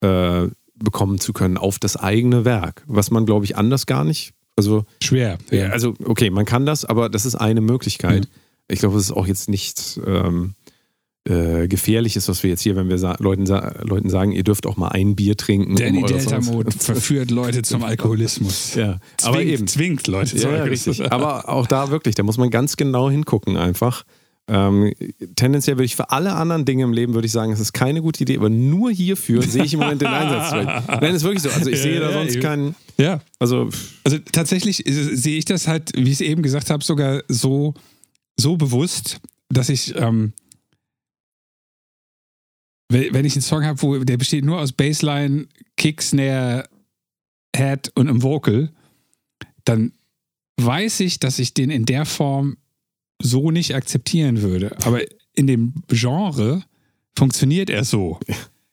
[0.00, 4.32] äh, bekommen zu können auf das eigene Werk, was man, glaube ich, anders gar nicht.
[4.60, 5.38] Also, Schwer.
[5.50, 5.68] ja.
[5.70, 8.28] also okay, man kann das, aber das ist eine Möglichkeit.
[8.68, 10.54] Ich glaube, es ist auch jetzt nicht ähm,
[11.24, 14.66] äh, gefährliches, was wir jetzt hier, wenn wir sa Leuten, sa Leuten sagen, ihr dürft
[14.66, 15.76] auch mal ein Bier trinken.
[15.76, 18.74] Danny um Delta Mode verführt Leute zum Alkoholismus.
[18.74, 19.66] Ja, aber Zwingt, eben.
[19.66, 21.00] zwingt Leute zum Ja, Alkoholismus.
[21.00, 21.12] richtig.
[21.12, 24.04] Aber auch da wirklich, da muss man ganz genau hingucken einfach.
[24.52, 24.92] Ähm,
[25.36, 28.02] tendenziell würde ich für alle anderen Dinge im Leben würde ich sagen, es ist keine
[28.02, 30.50] gute Idee, aber nur hierfür sehe ich im Moment den Einsatz.
[31.00, 31.50] Nein, ist wirklich so.
[31.50, 32.42] Also ich Ja, sehe da ja, sonst eben.
[32.42, 32.74] keinen.
[32.98, 33.20] Ja.
[33.38, 33.70] Also
[34.02, 37.74] Also tatsächlich sehe ich das halt, wie ich es eben gesagt habe, sogar so,
[38.36, 39.20] so bewusst,
[39.50, 40.32] dass ich, ähm,
[42.88, 45.46] wenn wenn ich einen Song habe, wo der besteht nur aus Bassline,
[45.76, 46.68] Kick, Snare,
[47.54, 48.70] Head und einem Vocal,
[49.64, 49.92] dann
[50.60, 52.56] weiß ich, dass ich den in der Form
[53.20, 54.76] so nicht akzeptieren würde.
[54.84, 55.00] Aber
[55.34, 56.62] in dem Genre
[57.16, 58.18] funktioniert er so.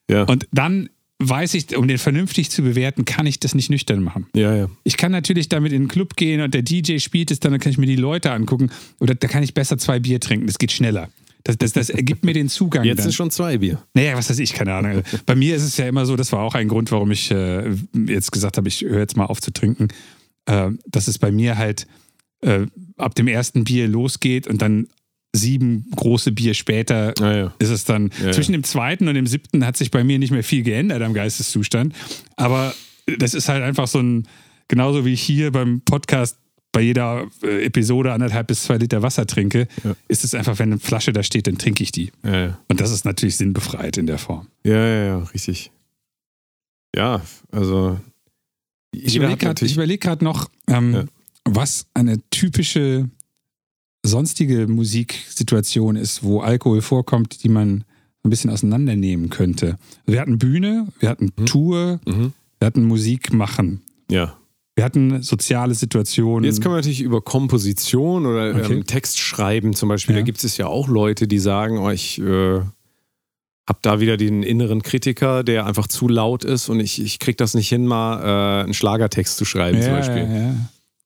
[0.09, 0.23] Ja.
[0.23, 0.89] Und dann
[1.19, 4.27] weiß ich, um den vernünftig zu bewerten, kann ich das nicht nüchtern machen.
[4.35, 4.69] ja, ja.
[4.83, 7.71] Ich kann natürlich damit in den Club gehen und der DJ spielt es dann, kann
[7.71, 8.69] ich mir die Leute angucken.
[8.99, 10.47] Oder da kann ich besser zwei Bier trinken.
[10.47, 11.09] Das geht schneller.
[11.43, 12.83] Das, das, das ergibt mir den Zugang.
[12.83, 13.03] Jetzt dann.
[13.03, 13.81] sind schon zwei Bier.
[13.93, 15.03] Naja, was weiß ich, keine Ahnung.
[15.25, 17.73] Bei mir ist es ja immer so, das war auch ein Grund, warum ich äh,
[18.07, 19.87] jetzt gesagt habe, ich höre jetzt mal auf zu trinken,
[20.45, 21.87] äh, dass es bei mir halt
[22.41, 22.65] äh,
[22.97, 24.87] ab dem ersten Bier losgeht und dann
[25.35, 27.53] sieben große Bier später Ja, ja.
[27.59, 28.11] ist es dann.
[28.23, 31.01] Ja, Zwischen dem zweiten und dem siebten hat sich bei mir nicht mehr viel geändert
[31.01, 31.93] am Geisteszustand.
[32.35, 32.73] Aber
[33.19, 34.27] das ist halt einfach so ein,
[34.67, 36.37] genauso wie ich hier beim Podcast
[36.71, 39.95] bei jeder äh, Episode anderthalb bis zwei Liter Wasser trinke, Ja.
[40.07, 42.11] ist es einfach, wenn eine Flasche da steht, dann trinke ich die.
[42.67, 44.47] Und das ist natürlich sinnbefreit in der Form.
[44.63, 45.71] Ja, ja, ja, richtig.
[46.95, 47.21] Ja,
[47.51, 47.99] also.
[48.91, 51.07] Ich überlege gerade überleg noch, ähm.
[51.55, 53.09] Was eine typische
[54.05, 57.83] sonstige Musiksituation ist, wo Alkohol vorkommt, die man
[58.23, 59.77] ein bisschen auseinandernehmen könnte.
[60.05, 62.33] Wir hatten Bühne, wir hatten Tour, Mhm.
[62.59, 63.81] wir hatten Musik machen.
[64.09, 64.37] Ja.
[64.75, 66.43] Wir hatten soziale Situationen.
[66.45, 68.73] Jetzt können wir natürlich über Komposition oder Okay.
[68.75, 70.15] ähm, Text schreiben zum Beispiel.
[70.15, 70.21] Ja.
[70.21, 72.59] Da gibt es ja auch Leute, die sagen, oh, ich äh,
[73.67, 77.37] habe da wieder den inneren Kritiker, der einfach zu laut ist und ich, ich krieg
[77.37, 80.23] das nicht hin, mal äh, einen Schlagertext zu schreiben zum ja, Beispiel.
[80.23, 80.55] ja, ja.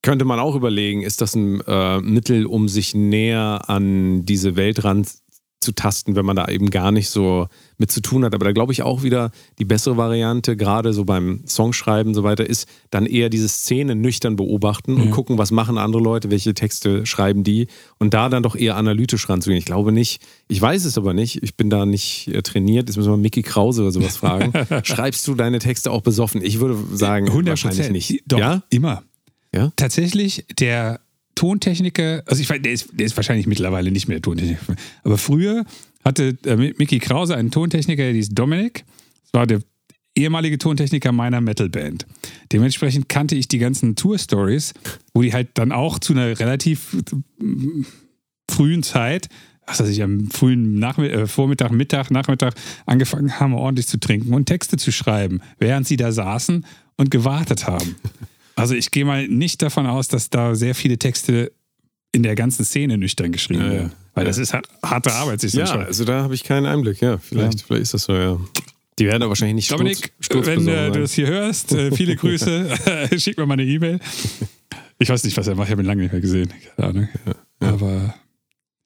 [0.04, 4.84] Könnte man auch überlegen, ist das ein äh, Mittel, um sich näher an diese Welt
[4.84, 7.48] ranzutasten, wenn man da eben gar nicht so
[7.78, 8.34] mit zu tun hat.
[8.34, 9.30] Aber da glaube ich auch wieder,
[9.60, 13.96] die bessere Variante, gerade so beim Songschreiben und so weiter, ist dann eher diese Szene
[13.96, 15.12] nüchtern beobachten und Ja.
[15.12, 17.68] gucken, was machen andere Leute, welche Texte schreiben die
[18.00, 19.60] und da dann doch eher analytisch ranzugehen.
[19.60, 22.90] Ich glaube nicht, ich weiß es aber nicht, ich bin da nicht äh, trainiert.
[22.90, 24.52] Jetzt müssen wir Mickey Krause oder sowas fragen.
[24.84, 26.42] Schreibst du deine Texte auch besoffen?
[26.44, 28.24] Ich würde sagen, 100 wahrscheinlich nicht.
[28.26, 28.64] Doch, Ja?
[28.72, 29.04] immer.
[29.54, 29.72] Ja?
[29.76, 31.02] Tatsächlich, der
[31.36, 35.18] Tontechniker, also ich weiß, der ist, der ist wahrscheinlich mittlerweile nicht mehr der Tontechniker, aber
[35.18, 35.66] früher
[36.04, 38.86] hatte äh, Mickey Krause einen Tontechniker, der hieß Dominik.
[39.24, 39.62] Das war der
[40.16, 42.06] ehemalige Tontechniker meiner Metalband.
[42.52, 44.74] Dementsprechend kannte ich die ganzen Tour-Stories,
[45.14, 47.46] wo die halt dann auch zu einer relativ äh,
[48.50, 49.30] frühen Zeit,
[49.66, 54.34] was weiß ich, am frühen Nachmi äh, Vormittag, Mittag, Nachmittag angefangen haben, ordentlich zu trinken
[54.34, 56.66] und Texte zu schreiben, während sie da saßen
[56.98, 57.96] und gewartet haben.
[58.56, 61.52] Also ich gehe mal nicht davon aus, dass da sehr viele Texte
[62.12, 63.74] in der ganzen Szene nüchtern geschrieben Ja, ja.
[63.74, 63.92] werden.
[64.14, 65.86] Weil das ist halt harte Arbeit, sich so Ja, zu schreiben.
[65.86, 67.02] also da habe ich keinen Einblick.
[67.02, 67.66] Ja, vielleicht, Ja.
[67.66, 68.38] vielleicht ist das so, ja.
[69.00, 72.16] Die werden da wahrscheinlich nicht Dominik, sturz, wenn äh, du das hier hörst, äh, viele
[72.18, 72.68] Grüße.
[73.18, 74.00] Schick mir mal eine E-Mail.
[75.00, 75.68] Ich weiß nicht, was er macht.
[75.70, 76.52] Ich habe ihn lange nicht mehr gesehen.
[76.76, 77.10] Keine Ahnung.
[77.62, 78.14] Aber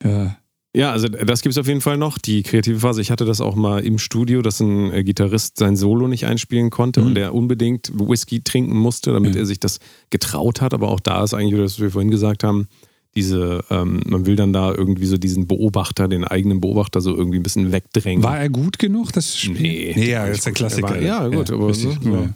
[0.03, 0.37] ja.
[0.75, 2.99] Ja, also das gibt es auf jeden Fall noch, die kreative Phase.
[3.01, 6.69] Ich hatte das auch mal im Studio, dass ein äh, Gitarrist sein Solo nicht einspielen
[6.69, 7.07] konnte Mhm.
[7.07, 9.41] und der unbedingt Whisky trinken musste, damit Ja.
[9.41, 10.73] er sich das getraut hat.
[10.73, 12.67] Aber auch da ist eigentlich, das wir vorhin gesagt haben,
[13.15, 17.39] diese, ähm, man will dann da irgendwie so diesen Beobachter, den eigenen Beobachter so irgendwie
[17.39, 18.21] ein bisschen wegdrängen.
[18.23, 19.53] War er gut genug, das Spiel?
[19.61, 20.57] Nee, nee ja, das ist der gut.
[20.57, 20.95] Klassiker.
[20.97, 22.01] Er war- ja, gut, aber richtig.
[22.03, 22.35] ne,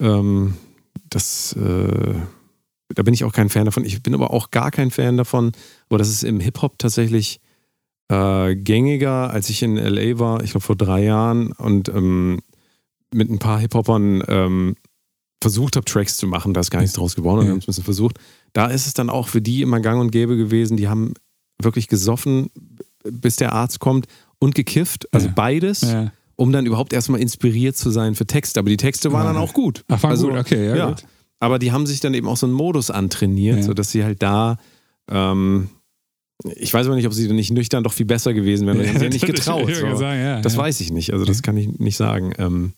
[0.00, 0.18] Ja.
[0.20, 0.54] Ähm,
[1.10, 2.14] das, äh,
[2.94, 3.84] da bin ich auch kein Fan davon.
[3.84, 5.50] Ich bin aber auch gar kein Fan davon.
[5.88, 7.40] Aber das ist im Hip-Hop tatsächlich
[8.08, 12.40] äh, gängiger, als ich in LA war, ich glaube vor drei Jahren und ähm,
[13.12, 14.76] mit ein paar Hip-Hopern ähm,
[15.42, 16.52] versucht habe, Tracks zu machen.
[16.54, 17.44] Da ist gar nichts draus geworden, Ja.
[17.46, 18.18] wir haben es ein bisschen versucht.
[18.54, 20.76] Da ist es dann auch für die immer gang und gäbe gewesen.
[20.76, 21.14] Die haben
[21.60, 22.50] wirklich gesoffen,
[23.04, 24.06] bis der Arzt kommt
[24.38, 25.06] und gekifft.
[25.12, 25.32] Also Ja.
[25.36, 26.12] beides Ja.
[26.36, 28.58] um dann überhaupt erstmal inspiriert zu sein für Texte.
[28.60, 29.84] Aber die Texte waren dann auch gut.
[29.88, 30.88] Ach, war Also, gut, okay, ja, ja.
[30.88, 31.04] gut.
[31.40, 33.62] Aber die haben sich dann eben auch so einen Modus antrainiert, Ja.
[33.62, 34.56] sodass sie halt da,
[35.10, 35.68] ähm,
[36.54, 38.78] ich weiß aber nicht, ob sie dann nicht nüchtern doch viel besser gewesen wären.
[38.78, 39.68] Haben sich ja nicht getraut.
[39.74, 39.96] So.
[39.96, 40.60] sagen, ja, Das ja.
[40.60, 41.12] weiß ich nicht.
[41.12, 42.32] Also das kann ich nicht sagen.
[42.38, 42.72] Ähm,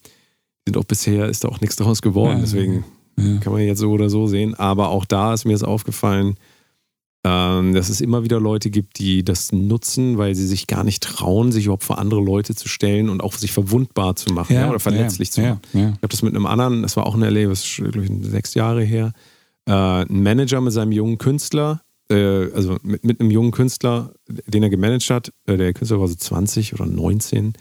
[0.65, 2.37] sind auch bisher ist da auch nichts draus geworden.
[2.37, 2.83] Ja, Deswegen
[3.17, 3.37] ja.
[3.39, 4.55] kann man jetzt so oder so sehen.
[4.55, 6.35] Aber auch da ist mir es aufgefallen,
[7.23, 11.03] ähm, dass es immer wieder Leute gibt, die das nutzen, weil sie sich gar nicht
[11.03, 14.69] trauen, sich überhaupt vor andere Leute zu stellen und auch sich verwundbar zu machen ja,
[14.69, 15.61] oder verletzlich zu ja, machen.
[15.73, 15.87] Ja, ja.
[15.89, 18.11] Ich habe das mit einem anderen, das war auch in LA, das ist glaube ich
[18.23, 19.13] sechs Jahre her,
[19.67, 21.81] äh, ein Manager mit seinem jungen Künstler,
[22.11, 25.31] äh, also mit, mit einem jungen Künstler, den er gemanagt hat.
[25.47, 27.53] Äh, der Künstler war so 20 oder 19.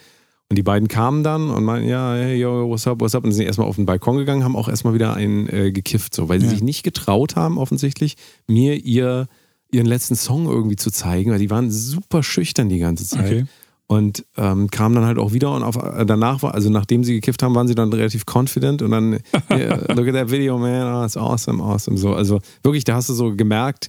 [0.50, 3.22] Und die beiden kamen dann und meinten, ja, hey, yo, what's up, what's up?
[3.24, 6.28] Und sind erstmal auf den Balkon gegangen, haben auch erstmal wieder einen äh, gekifft, so,
[6.28, 6.50] weil sie Ja.
[6.50, 8.16] sich nicht getraut haben, offensichtlich,
[8.48, 9.28] mir ihr,
[9.70, 13.26] ihren letzten Song irgendwie zu zeigen, weil die waren super schüchtern die ganze Zeit.
[13.26, 13.44] Okay.
[13.86, 17.14] Und ähm, kamen dann halt auch wieder und auf, äh, danach war, also nachdem sie
[17.14, 19.18] gekifft haben, waren sie dann relativ confident und dann,
[19.50, 21.96] yeah, look at that video, man, oh, it's awesome, awesome.
[21.96, 23.88] So, also wirklich, da hast du so gemerkt,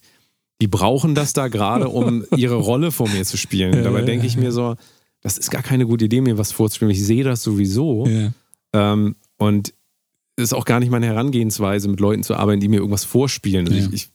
[0.61, 3.83] die brauchen das da gerade, um ihre Rolle vor mir zu spielen.
[3.83, 4.75] Dabei denke ich mir so,
[5.21, 6.91] das ist gar keine gute Idee, mir was vorzuspielen.
[6.91, 8.07] Ich sehe das sowieso.
[8.73, 9.73] Ähm, und
[10.35, 13.67] es ist auch gar nicht meine Herangehensweise, mit Leuten zu arbeiten, die mir irgendwas vorspielen.
[13.67, 14.11] Also ich, ich,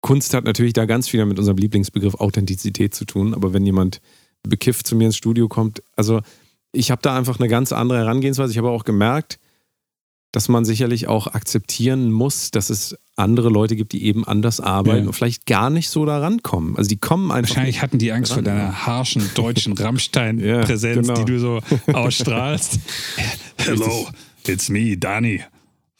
[0.00, 4.00] Kunst hat natürlich da ganz viel mit unserem Lieblingsbegriff Authentizität zu tun, aber wenn jemand
[4.42, 6.20] bekifft zu mir ins Studio kommt, also
[6.72, 8.50] ich habe da einfach eine ganz andere Herangehensweise.
[8.50, 9.38] Ich habe auch gemerkt,
[10.32, 15.02] dass man sicherlich auch akzeptieren muss, dass es andere Leute gibt, die eben anders arbeiten
[15.02, 15.06] Ja.
[15.08, 16.76] und vielleicht gar nicht so da rankommen.
[16.76, 17.50] Also die kommen einfach.
[17.50, 21.24] Wahrscheinlich hatten die Angst vor dran, deiner harschen deutschen Rammstein-Präsenz, Ja, genau.
[21.24, 21.60] die du so
[21.92, 22.78] ausstrahlst.
[23.58, 24.08] Hello,
[24.46, 25.42] it's me, Danny,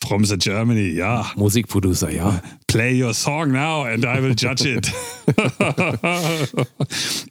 [0.06, 0.88] from the Germany.
[0.94, 2.40] Ja, Musikproducer, ja.
[2.66, 4.90] play your song now and I will judge it.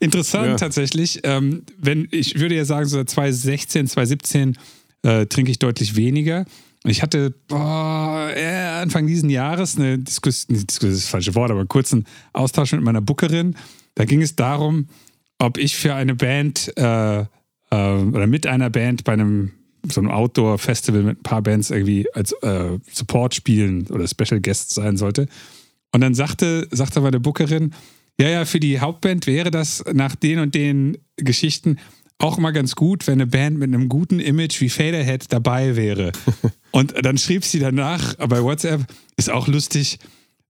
[0.00, 0.56] Interessant Ja.
[0.56, 1.20] tatsächlich.
[1.24, 4.56] Ähm, wenn, ich würde ja sagen, so seit 2016, 2017
[5.02, 6.44] äh, trinke ich deutlich weniger.
[6.84, 11.68] Ich hatte äh, Anfang diesen Jahres eine Diskussion, Diskussion ist das falsche Wort, aber einen
[11.68, 13.56] kurzen Austausch mit meiner Bookerin.
[13.94, 14.88] Da ging es darum,
[15.38, 17.24] ob ich für eine Band äh, äh,
[17.70, 19.52] oder mit einer Band bei einem
[19.88, 24.70] so einem Outdoor-Festival mit ein paar Bands irgendwie als äh, Support spielen oder Special Guest
[24.70, 25.26] sein sollte.
[25.92, 27.74] Und dann sagte, sagte meine Bookerin,
[28.20, 31.78] ja, ja, für die Hauptband wäre das nach den und den Geschichten
[32.18, 36.12] auch mal ganz gut, wenn eine Band mit einem guten Image wie Faderhead dabei wäre.
[36.70, 38.82] und dann schrieb sie danach bei WhatsApp,
[39.16, 39.98] ist auch lustig,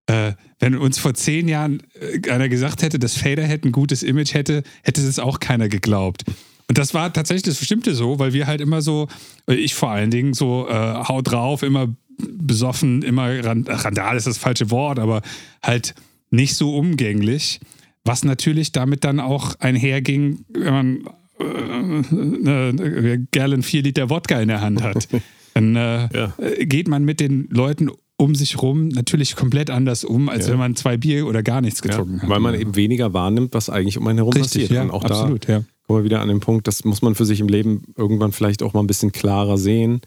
[0.06, 4.34] äh, wenn uns vor zehn Jahren äh, einer gesagt hätte, dass Faderhead ein gutes Image
[4.34, 6.24] hätte, hätte es auch keiner geglaubt.
[6.68, 9.08] Und das war tatsächlich das Bestimmte so, weil wir halt immer so,
[9.46, 11.88] äh, ich vor allen Dingen, so äh, haut drauf, immer
[12.18, 15.22] besoffen, immer Randal ist das falsche Wort, aber
[15.62, 15.94] halt
[16.30, 17.60] nicht so umgänglich,
[18.04, 21.08] was natürlich damit dann auch einherging, wenn man
[21.42, 25.08] äh, eine Gallon 4 Liter Wodka in der Hand hat.
[25.54, 26.32] Dann äh, Ja.
[26.38, 30.52] äh, geht man mit den Leuten um sich rum natürlich komplett anders um, als Ja.
[30.52, 32.28] wenn man zwei Bier oder gar nichts Ja, getrunken hat.
[32.28, 34.70] weil man eben weniger wahrnimmt, was eigentlich um einen herum Richtig, passiert.
[34.70, 35.64] ja, und auch absolut, da ja.
[35.86, 38.62] kommen wir wieder an den Punkt, das muss man für sich im Leben irgendwann vielleicht
[38.62, 40.00] auch mal ein bisschen klarer sehen.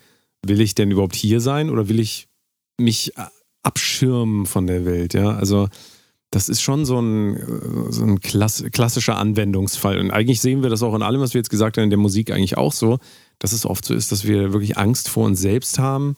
[0.46, 2.28] Will ich denn überhaupt hier sein oder will ich
[2.80, 3.12] mich
[3.64, 5.14] abschirmen von der Welt?
[5.14, 5.68] Ja, also
[6.36, 10.00] das ist schon so ein, äh, so ein klass klassischer Anwendungsfall.
[10.00, 11.98] Und eigentlich sehen wir das auch in allem, was wir jetzt gesagt haben, in der
[11.98, 13.00] Musik eigentlich auch so,
[13.40, 16.18] dass es oft so ist, dass wir wirklich Angst vor uns selbst haben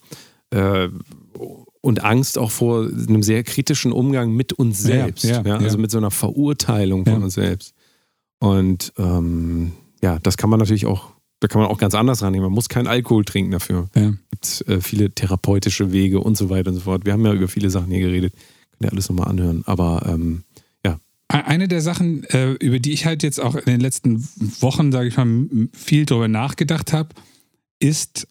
[0.50, 0.90] äh,
[1.82, 5.24] und Angst auch vor einem sehr kritischen Umgang mit uns selbst.
[5.24, 5.82] ja, ja, also ja.
[5.82, 7.76] mit so einer Verurteilung von uns selbst.
[8.40, 11.12] Und ähm, ja, das kann man natürlich auch,
[11.42, 12.44] da kann man auch ganz anders rangehen.
[12.44, 13.88] Man muss keinen Alkohol trinken dafür.
[14.42, 17.06] Es gibt äh, viele therapeutische Wege und so weiter und so fort.
[17.06, 18.34] Wir haben ja über viele Sachen hier geredet.
[18.82, 19.64] Ihr alles nochmal anhören.
[19.66, 20.44] Aber ähm,
[20.86, 21.00] ja,
[21.30, 24.28] Eine der Sachen, äh, über die ich halt jetzt auch in den letzten
[24.62, 27.10] Wochen, sage ich mal, viel drüber nachgedacht habe,
[27.80, 28.28] ist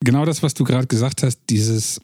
[0.00, 2.00] genau das, was du gerade gesagt hast, dieses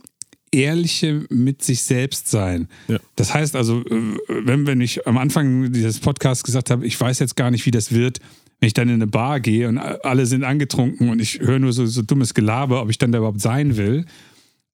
[0.52, 2.68] ehrliche mit sich selbst sein.
[2.88, 2.98] Ja.
[3.16, 7.18] Das heißt also, äh, wenn, wenn ich am Anfang dieses Podcasts gesagt habe, ich weiß
[7.18, 8.20] jetzt gar nicht, wie das wird,
[8.60, 11.72] wenn ich dann in eine Bar gehe und alle sind angetrunken und ich höre nur
[11.72, 14.04] so, so dummes Gelaber, ob ich dann da überhaupt sein will,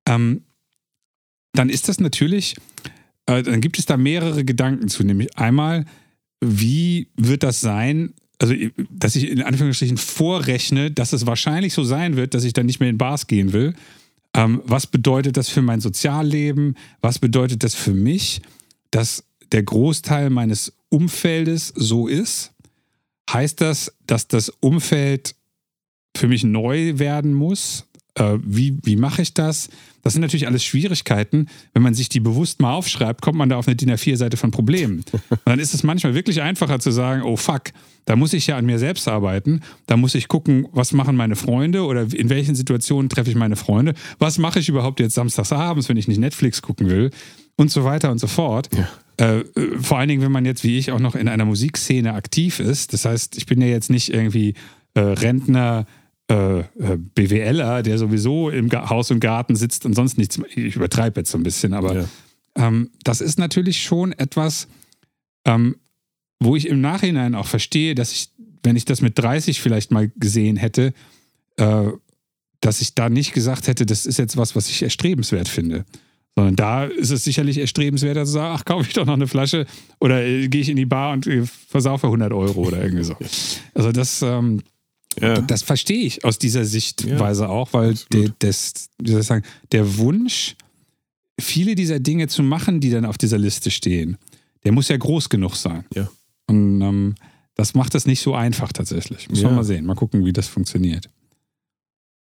[0.07, 0.43] ähm,
[1.53, 2.57] dann ist das natürlich,
[3.27, 5.05] äh, dann gibt es da mehrere Gedanken zu.
[5.05, 5.85] Nämlich einmal,
[6.41, 8.15] wie wird das sein?
[8.39, 8.55] Also,
[8.91, 12.81] dass ich in Anführungsstrichen vorrechne, dass es wahrscheinlich so sein wird, dass ich dann nicht
[12.81, 13.75] mehr in Bars gehen will.
[14.35, 16.77] Ähm, was bedeutet das für mein Sozialleben?
[17.01, 18.41] Was bedeutet das für mich,
[18.91, 22.53] dass der Großteil meines Umfeldes so ist?
[23.33, 25.35] Heißt das, dass das Umfeld
[26.17, 27.88] für mich neu werden muss?
[28.19, 29.69] Äh, wie wie mache ich das?
[30.03, 31.47] Das sind natürlich alles Schwierigkeiten.
[31.75, 34.51] Wenn man sich die bewusst mal aufschreibt, kommt man da auf eine DIN A4-Seite von
[34.51, 35.05] Problemen.
[35.31, 37.65] Und dann ist es manchmal wirklich einfacher zu sagen, oh fuck,
[38.05, 39.61] da muss ich ja an mir selbst arbeiten.
[39.87, 43.57] Da muss ich gucken, was machen meine Freunde oder in welchen Situationen treffe ich meine
[43.57, 43.95] Freunde.
[44.19, 47.11] Was mache ich überhaupt jetzt samstags abends, wenn ich nicht Netflix gucken will?
[47.57, 48.69] Und so weiter und so fort.
[49.21, 49.45] Äh, äh,
[49.81, 52.93] vor allen Dingen, wenn man jetzt wie ich auch noch in einer Musikszene aktiv ist.
[52.93, 54.55] Das heißt, ich bin ja jetzt nicht irgendwie
[54.95, 55.87] äh, Rentner,
[56.31, 56.65] äh, äh,
[57.15, 60.39] BWLer, der sowieso im Haus und Garten sitzt und sonst nichts.
[60.55, 62.05] Ich übertreibe jetzt so ein bisschen, aber Ja.
[62.57, 64.69] ähm, das ist natürlich schon etwas,
[65.47, 65.77] ähm,
[66.41, 68.29] wo ich im Nachhinein auch verstehe, dass ich,
[68.63, 70.93] wenn ich das mit 30 vielleicht mal gesehen hätte,
[71.57, 71.87] äh,
[72.61, 75.85] dass ich da nicht gesagt hätte, das ist jetzt was, was ich erstrebenswert finde.
[76.37, 79.67] Sondern da ist es sicherlich erstrebenswerter zu sagen, ach, kaufe ich doch noch eine Flasche
[79.99, 83.17] oder äh, gehe ich in die Bar und äh, versaufe 100 Euro oder irgendwie so.
[83.75, 84.63] Also das, ähm,
[85.21, 85.41] ja.
[85.41, 89.99] das verstehe ich aus dieser Sichtweise auch, weil der, das, wie soll ich sagen, der
[89.99, 90.57] Wunsch,
[91.41, 94.17] viele dieser Dinge zu machen, die dann auf dieser Liste stehen,
[94.65, 95.85] der muss ja groß genug sein.
[95.95, 96.09] Ja.
[96.47, 97.15] Und ähm,
[97.55, 99.29] das macht das nicht so einfach tatsächlich.
[99.29, 99.49] Muss Ja.
[99.49, 101.09] man mal sehen, mal gucken, wie das funktioniert.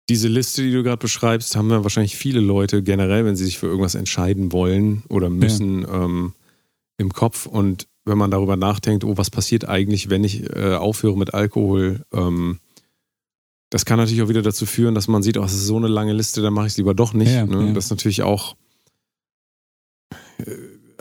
[0.09, 3.59] Diese Liste, die du gerade beschreibst, haben ja wahrscheinlich viele Leute generell, wenn sie sich
[3.59, 6.32] für irgendwas entscheiden wollen oder müssen, ähm,
[6.99, 7.47] im Kopf.
[7.47, 12.05] Und wenn man darüber nachdenkt, oh, was passiert eigentlich, wenn ich äh, aufhöre mit Alkohol,
[12.12, 12.59] ähm,
[13.73, 15.89] das kann natürlich auch wieder dazu führen, dass man sieht, oh, das ist so eine
[15.89, 17.33] lange Liste, dann mache ich es lieber doch nicht.
[17.33, 17.68] Ja, ne?
[17.68, 17.73] ja.
[17.73, 18.55] Das ist natürlich auch,
[20.37, 20.45] äh,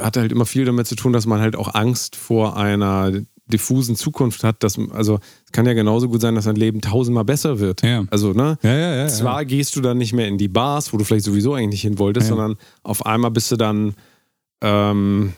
[0.01, 3.11] hat halt immer viel damit zu tun, dass man halt auch Angst vor einer
[3.45, 4.63] diffusen Zukunft hat.
[4.63, 7.81] Dass, also es kann ja genauso gut sein, dass dein Leben tausendmal besser wird.
[7.81, 8.05] Ja.
[8.09, 8.57] Also, ne?
[8.63, 9.07] Ja, ja, ja.
[9.09, 11.81] Zwar gehst du dann nicht mehr in die Bars, wo du vielleicht sowieso eigentlich nicht
[11.81, 13.95] hin wolltest, sondern auf einmal bist du dann
[14.61, 15.33] ähm,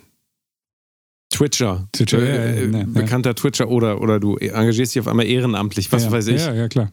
[1.31, 6.11] Twitcher, Twitcher, ja, äh, bekannter Twitcher oder, oder du engagierst dich auf einmal ehrenamtlich, was
[6.11, 6.45] weiß ich.
[6.45, 6.91] Ja, ja, klar.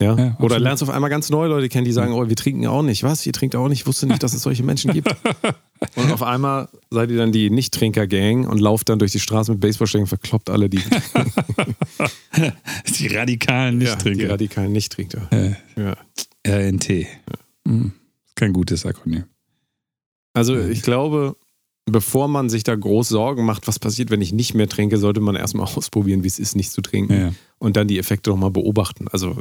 [0.00, 0.16] Ja?
[0.16, 2.82] Ja, Oder lernst auf einmal ganz neue Leute kennen, die sagen, oh, wir trinken auch
[2.82, 3.02] nicht.
[3.02, 3.26] Was?
[3.26, 3.80] Ihr trinkt auch nicht?
[3.80, 5.14] Ich wusste nicht, dass es solche Menschen gibt.
[5.96, 9.60] und auf einmal seid ihr dann die Nicht-Trinker-Gang und lauft dann durch die Straße mit
[9.60, 10.80] Baseballschlägen und verkloppt alle die,
[12.98, 14.30] Die radikalen ja, die Nichttrinker.
[14.30, 15.28] radikalen Nicht-Trinker.
[15.32, 15.96] Äh, Ja.
[16.46, 17.06] RNT.
[17.66, 17.92] Hm.
[18.34, 19.24] Kein gutes Akronym.
[20.32, 21.36] Also ich glaube,
[21.84, 25.20] bevor man sich da groß Sorgen macht, was passiert, wenn ich nicht mehr trinke, sollte
[25.20, 27.32] man erstmal ausprobieren, wie es ist, nicht zu trinken Ja, ja.
[27.58, 29.06] und dann die Effekte nochmal beobachten.
[29.08, 29.38] Also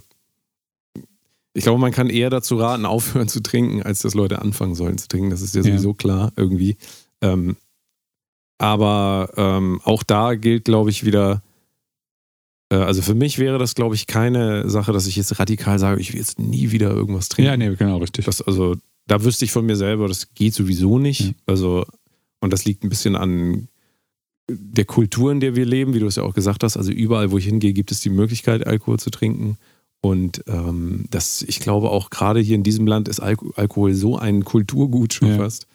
[1.53, 4.97] ich glaube, man kann eher dazu raten, aufhören zu trinken, als dass Leute anfangen sollen
[4.97, 5.29] zu trinken.
[5.29, 5.67] Das ist ja Ja.
[5.71, 6.77] sowieso klar irgendwie.
[7.21, 7.57] Ähm,
[8.57, 11.41] aber ähm, auch da gilt, glaube ich, wieder,
[12.71, 16.01] äh, also für mich wäre das, glaube ich, keine Sache, dass ich jetzt radikal sage,
[16.01, 17.47] ich will jetzt nie wieder irgendwas trinken.
[17.51, 18.25] ja, nee, genau, richtig.
[18.25, 18.75] Das, also,
[19.07, 21.21] da wüsste ich von mir selber, das geht sowieso nicht.
[21.21, 21.31] Ja.
[21.47, 21.85] Also,
[22.41, 23.69] und das liegt ein bisschen an
[24.49, 26.75] der Kultur, in der wir leben, wie du es ja auch gesagt hast.
[26.75, 29.57] Also, überall, wo ich hingehe, gibt es die Möglichkeit, Alkohol zu trinken.
[30.01, 34.17] Und ähm, das, ich glaube auch gerade hier in diesem Land ist Alko Alkohol so
[34.17, 35.37] ein Kulturgut schon Ja.
[35.37, 35.67] fast.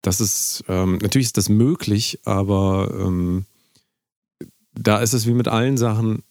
[0.00, 3.44] Das ist, ähm, natürlich ist das möglich, aber ähm,
[4.74, 6.22] da ist es wie mit allen Sachen.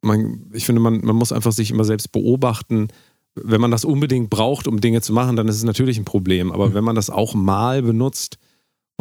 [0.00, 2.88] Man, ich finde, man, man muss einfach sich immer selbst beobachten.
[3.34, 6.50] Wenn man das unbedingt braucht, um Dinge zu machen, dann ist es natürlich ein Problem.
[6.50, 6.74] Aber Mhm.
[6.74, 8.38] wenn man das auch mal benutzt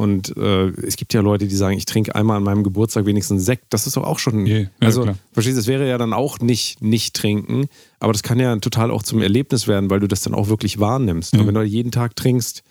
[0.01, 3.45] und äh, es gibt ja Leute, die sagen, ich trinke einmal an meinem Geburtstag wenigstens
[3.45, 4.47] Sekt, das ist doch auch schon.
[4.47, 5.15] Ja, ja, also, klar.
[5.31, 7.67] verstehst du, es wäre ja dann auch nicht nicht trinken,
[7.99, 10.79] aber das kann ja total auch zum Erlebnis werden, weil du das dann auch wirklich
[10.79, 11.37] wahrnimmst.
[11.37, 12.63] Und wenn du jeden Tag trinkst,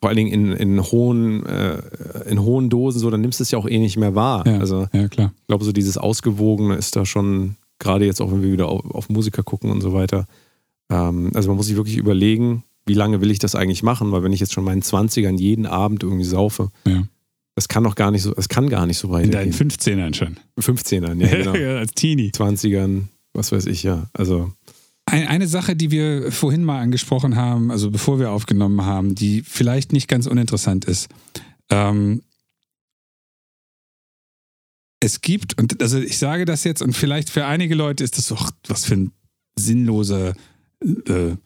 [0.00, 1.80] vor allen Dingen in, in, hohen, äh,
[2.28, 4.46] in hohen Dosen, so, dann nimmst du es ja auch eh nicht mehr wahr.
[4.46, 5.32] Ja, Also ja, klar.
[5.34, 8.84] ich glaube, so dieses Ausgewogene ist da schon, gerade jetzt auch, wenn wir wieder auf,
[8.90, 10.26] auf Musiker gucken und so weiter.
[10.90, 14.22] Ähm, also man muss sich wirklich überlegen, wie lange will ich das eigentlich machen, weil
[14.22, 17.04] wenn ich jetzt schon meinen 20ern jeden Abend irgendwie saufe, Ja.
[17.54, 20.14] das kann doch gar nicht so, es kann gar nicht so weit In deinen 15ern
[20.14, 20.38] schon.
[20.60, 21.54] 15ern, ja, genau.
[21.56, 22.30] ja, als Teenie.
[22.30, 24.08] 20ern, was weiß ich, ja.
[24.12, 24.52] Also,
[25.06, 29.42] Ein, eine Sache, die wir vorhin mal angesprochen haben, also bevor wir aufgenommen haben, die
[29.42, 31.08] vielleicht nicht ganz uninteressant ist.
[31.70, 32.22] Ähm,
[35.00, 38.28] es gibt, und also ich sage das jetzt, und vielleicht für einige Leute ist das
[38.28, 39.12] doch was für ein
[39.56, 40.34] sinnloser,
[40.82, 41.36] äh,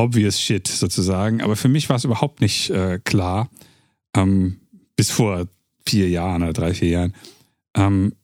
[0.00, 3.50] obvious Shit sozusagen, aber für mich war es überhaupt nicht äh, klar,
[4.16, 4.60] ähm,
[4.96, 5.46] bis vor
[5.86, 7.14] vier Jahren oder drei, vier Jahren.
[7.74, 8.14] Ähm,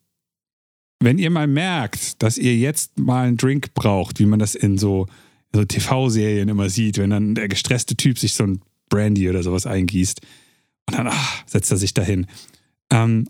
[1.00, 4.78] wenn ihr mal merkt, dass ihr jetzt mal einen Drink braucht, wie man das in
[4.78, 5.06] so,
[5.52, 9.66] so TV-Serien immer sieht, wenn dann der gestresste Typ sich so ein Brandy oder sowas
[9.66, 10.20] eingießt
[10.86, 12.26] und dann ach, setzt er sich dahin,
[12.90, 13.28] ähm,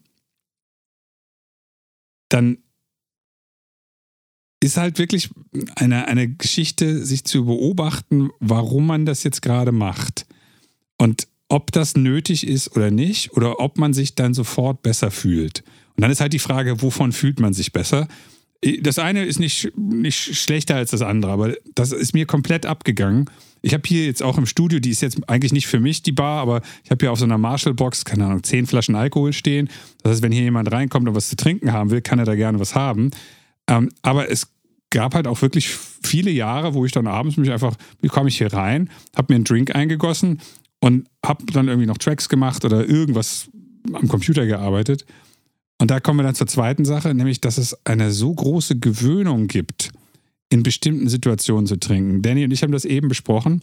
[2.29, 2.59] dann
[4.67, 5.31] ist halt wirklich
[5.77, 10.27] eine, eine Geschichte, sich zu beobachten, warum man das jetzt gerade macht.
[10.99, 15.63] Und ob das nötig ist oder nicht, oder ob man sich dann sofort besser fühlt.
[15.95, 18.09] Und dann ist halt die Frage, wovon fühlt man sich besser?
[18.81, 23.31] Das eine ist nicht, nicht schlechter als das andere, aber das ist mir komplett abgegangen.
[23.63, 26.13] Ich habe hier jetzt auch im Studio, die ist jetzt eigentlich nicht für mich, die
[26.13, 29.69] Bar, aber ich habe hier auf so einer Marshall-Box, keine Ahnung, zehn Flaschen Alkohol stehen.
[30.03, 32.35] Das heißt, wenn hier jemand reinkommt und was zu trinken haben will, kann er da
[32.35, 33.11] gerne was haben.
[33.69, 34.49] Ähm, aber es
[34.91, 38.39] gab halt auch wirklich viele Jahre, wo ich dann abends mich einfach, wie komme ich
[38.39, 40.41] hier rein, habe mir einen Drink eingegossen
[40.81, 43.49] und habe dann irgendwie noch Tracks gemacht oder irgendwas
[43.93, 45.05] am Computer gearbeitet.
[45.79, 49.47] Und da kommen wir dann zur zweiten Sache, nämlich, dass es eine so große Gewöhnung
[49.47, 49.93] gibt,
[50.49, 52.23] in bestimmten Situationen zu trinken.
[52.23, 53.63] Danny und ich haben das eben besprochen.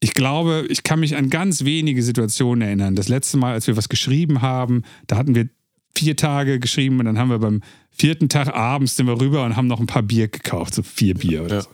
[0.00, 2.96] Ich glaube, ich kann mich an ganz wenige Situationen erinnern.
[2.96, 5.48] Das letzte Mal, als wir was geschrieben haben, da hatten wir
[5.96, 9.56] vier Tage geschrieben und dann haben wir beim vierten Tag abends sind wir rüber und
[9.56, 11.62] haben noch ein paar Bier gekauft, so vier Bier oder Ja.
[11.62, 11.68] so.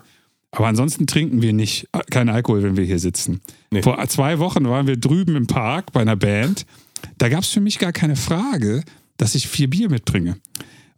[0.53, 3.41] Aber ansonsten trinken wir nicht, äh, keinen Alkohol, wenn wir hier sitzen.
[3.71, 3.83] Nee.
[3.83, 6.65] Vor zwei Wochen waren wir drüben im Park bei einer Band.
[7.19, 8.83] Da gab es für mich gar keine Frage,
[9.19, 10.37] dass ich vier Bier mitbringe.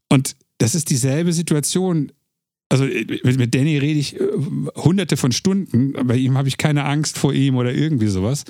[0.08, 2.12] Und das ist dieselbe Situation.
[2.68, 4.24] Also äh, mit, Danny rede ich äh,
[4.76, 5.92] hunderte von Stunden.
[6.06, 8.44] Bei ihm habe ich keine Angst vor ihm oder irgendwie sowas.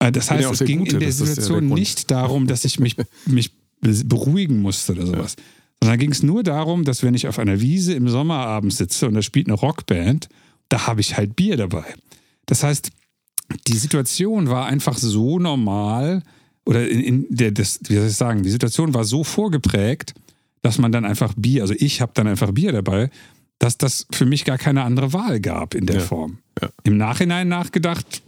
[0.00, 1.80] Das heißt, ja es der ging Gute, in der der Situation Grund.
[1.80, 5.36] nicht darum, dass ich mich, mich beruhigen musste oder sowas.
[5.82, 9.14] Sondern ging es nur darum, dass wenn ich auf einer Wiese im Sommerabend sitze und
[9.14, 10.28] da spielt eine Rockband,
[10.68, 11.84] da habe ich halt Bier dabei.
[12.46, 12.90] Das heißt,
[13.66, 16.22] die Situation war einfach so normal
[16.66, 20.14] oder in, in der, das, wie soll ich sagen, die Situation war so vorgeprägt,
[20.62, 23.10] dass man dann einfach Bier, also ich habe dann einfach Bier dabei,
[23.58, 26.02] dass das für mich gar keine andere Wahl gab in der Ja.
[26.02, 26.38] Form.
[26.60, 26.68] Ja.
[26.84, 28.22] Im Nachhinein nachgedacht,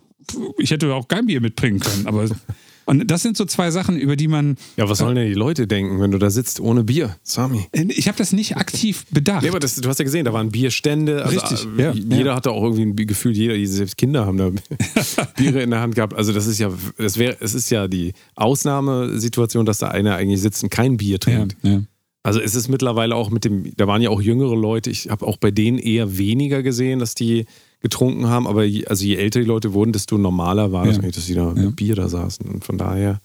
[0.59, 2.25] ich hätte auch kein Bier mitbringen können, aber
[2.91, 5.69] und das sind so zwei Sachen, über die man Ja, was sollen denn die Leute
[5.69, 7.17] denken, wenn du da sitzt ohne Bier?
[7.23, 7.67] Sami.
[7.73, 9.45] ich habe das nicht aktiv bedacht.
[9.45, 11.25] Ja, aber das, du hast ja gesehen, da waren Bierstände.
[11.25, 12.35] Also, Richtig, äh, ja, jeder ja.
[12.35, 14.51] hatte auch irgendwie ein Gefühl, jeder, selbst Kinder haben da
[15.37, 16.15] Biere in der Hand gehabt.
[16.15, 20.41] Also das ist ja, das wäre, es ist ja die Ausnahmesituation, dass da einer eigentlich
[20.41, 21.57] sitzt und kein Bier trinkt.
[21.63, 21.83] ja.
[22.23, 25.27] Also es ist mittlerweile auch mit dem, da waren ja auch jüngere Leute, ich habe
[25.27, 27.47] auch bei denen eher weniger gesehen, dass die
[27.81, 31.03] getrunken haben, aber je, also je älter die Leute wurden, desto normaler war das Ja.
[31.03, 31.53] eigentlich, dass die da Ja.
[31.55, 32.47] mit Bier da saßen.
[32.47, 33.21] Und von daher,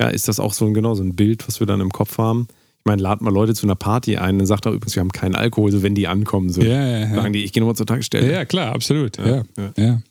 [0.00, 2.18] ja, ist das auch so ein, genau, so ein Bild, was wir dann im Kopf
[2.18, 2.46] haben.
[2.78, 5.10] Ich meine, lad mal Leute zu einer Party ein, dann sagt er übrigens, wir haben
[5.12, 7.14] keinen Alkohol, so wenn die ankommen, so Ja, ja, ja.
[7.16, 8.30] sagen die, ich gehe nochmal zur Tankstelle.
[8.32, 9.18] ja, klar, absolut.
[9.18, 9.72] Ja, ja.
[9.76, 10.02] ja.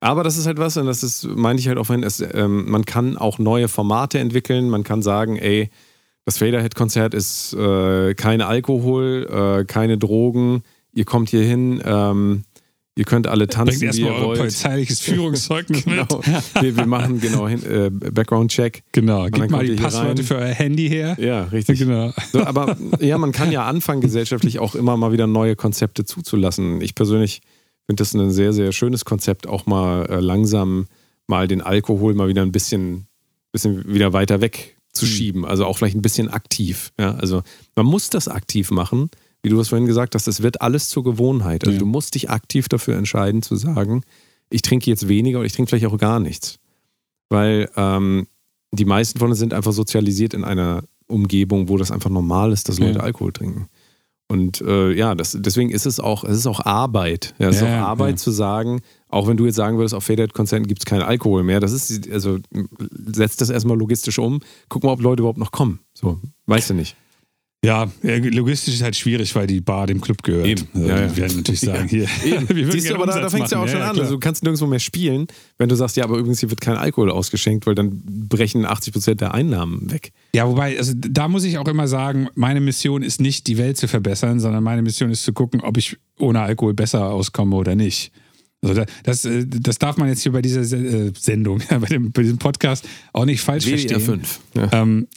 [0.00, 2.70] Aber das ist halt was, und das ist, meinte ich halt auch vorhin, es, ähm,
[2.70, 4.68] man kann auch neue Formate entwickeln.
[4.70, 5.70] Man kann sagen, ey,
[6.24, 9.26] das Faderhead-Konzert ist äh, kein Alkohol,
[9.60, 10.62] äh, keine Drogen.
[10.92, 12.44] Ihr kommt hier hin, ähm,
[12.98, 14.38] ihr könnt alle Bringt tanzen, wie erstmal ihr euer wollt.
[14.40, 16.06] polizeiliches Führungszeugnis Genau.
[16.26, 16.62] mit.
[16.62, 18.82] Wir, wir machen genau äh, Background-Check.
[18.92, 21.16] Genau, gib mal die Passwörter für euer Handy her.
[21.20, 21.78] Ja, richtig.
[21.78, 22.12] Genau.
[22.32, 26.80] So, aber ja, man kann ja anfangen, gesellschaftlich auch immer mal wieder neue Konzepte zuzulassen.
[26.80, 27.40] Ich persönlich
[27.86, 30.86] finde das ein sehr, sehr schönes Konzept, auch mal äh, langsam
[31.26, 33.06] mal den Alkohol mal wieder ein bisschen,
[33.52, 35.12] bisschen wieder weiter weg zu Hm.
[35.12, 35.44] schieben.
[35.44, 36.92] Also auch vielleicht ein bisschen aktiv.
[36.98, 37.12] Ja?
[37.14, 37.42] Also
[37.76, 39.10] man muss das aktiv machen.
[39.48, 41.64] Wie du es vorhin gesagt hast, es wird alles zur Gewohnheit.
[41.64, 41.78] Also Ja.
[41.78, 44.02] du musst dich aktiv dafür entscheiden zu sagen,
[44.50, 46.58] ich trinke jetzt weniger oder ich trinke vielleicht auch gar nichts.
[47.30, 48.26] Weil ähm,
[48.72, 52.68] die meisten von uns sind einfach sozialisiert in einer Umgebung, wo das einfach normal ist,
[52.68, 53.04] dass Leute Ja.
[53.04, 53.68] Alkohol trinken.
[54.30, 57.34] Und äh, ja, das, deswegen ist es auch, es ist auch Arbeit.
[57.38, 60.66] Ja, es ist auch Arbeit zu sagen, auch wenn du jetzt sagen würdest, auf Fadehead-Konzerten
[60.66, 61.60] gibt es keinen Alkohol mehr.
[61.60, 62.36] Das ist, also
[63.06, 65.80] setzt das erstmal logistisch um, guck mal, ob Leute überhaupt noch kommen.
[65.94, 66.94] So, weißt du nicht.
[67.64, 70.46] Ja, logistisch ist halt schwierig, weil die Bar dem Club gehört.
[70.46, 70.68] Eben.
[70.74, 71.08] Also, Ja, ja.
[71.08, 72.06] Wir werden natürlich sagen, hier.
[72.48, 73.98] Wir Siehst du, aber da, da Umsatz fängt es ja auch schon an.
[73.98, 75.26] Also du kannst nirgendwo mehr spielen,
[75.58, 78.92] wenn du sagst, ja, aber übrigens hier wird kein Alkohol ausgeschenkt, weil dann brechen 80
[78.92, 80.12] Prozent der Einnahmen weg.
[80.36, 83.76] Ja, wobei, also da muss ich auch immer sagen, meine Mission ist nicht, die Welt
[83.76, 87.74] zu verbessern, sondern meine Mission ist zu gucken, ob ich ohne Alkohol besser auskomme oder
[87.74, 88.12] nicht.
[88.62, 91.78] Also da- das, äh, das darf man jetzt hier bei dieser Se- äh, Sendung, bei,
[91.88, 94.00] dem, bei diesem Podcast auch nicht falsch WDR verstehen.
[94.00, 94.40] 5.
[94.54, 94.68] Ja.
[94.82, 95.08] Ähm,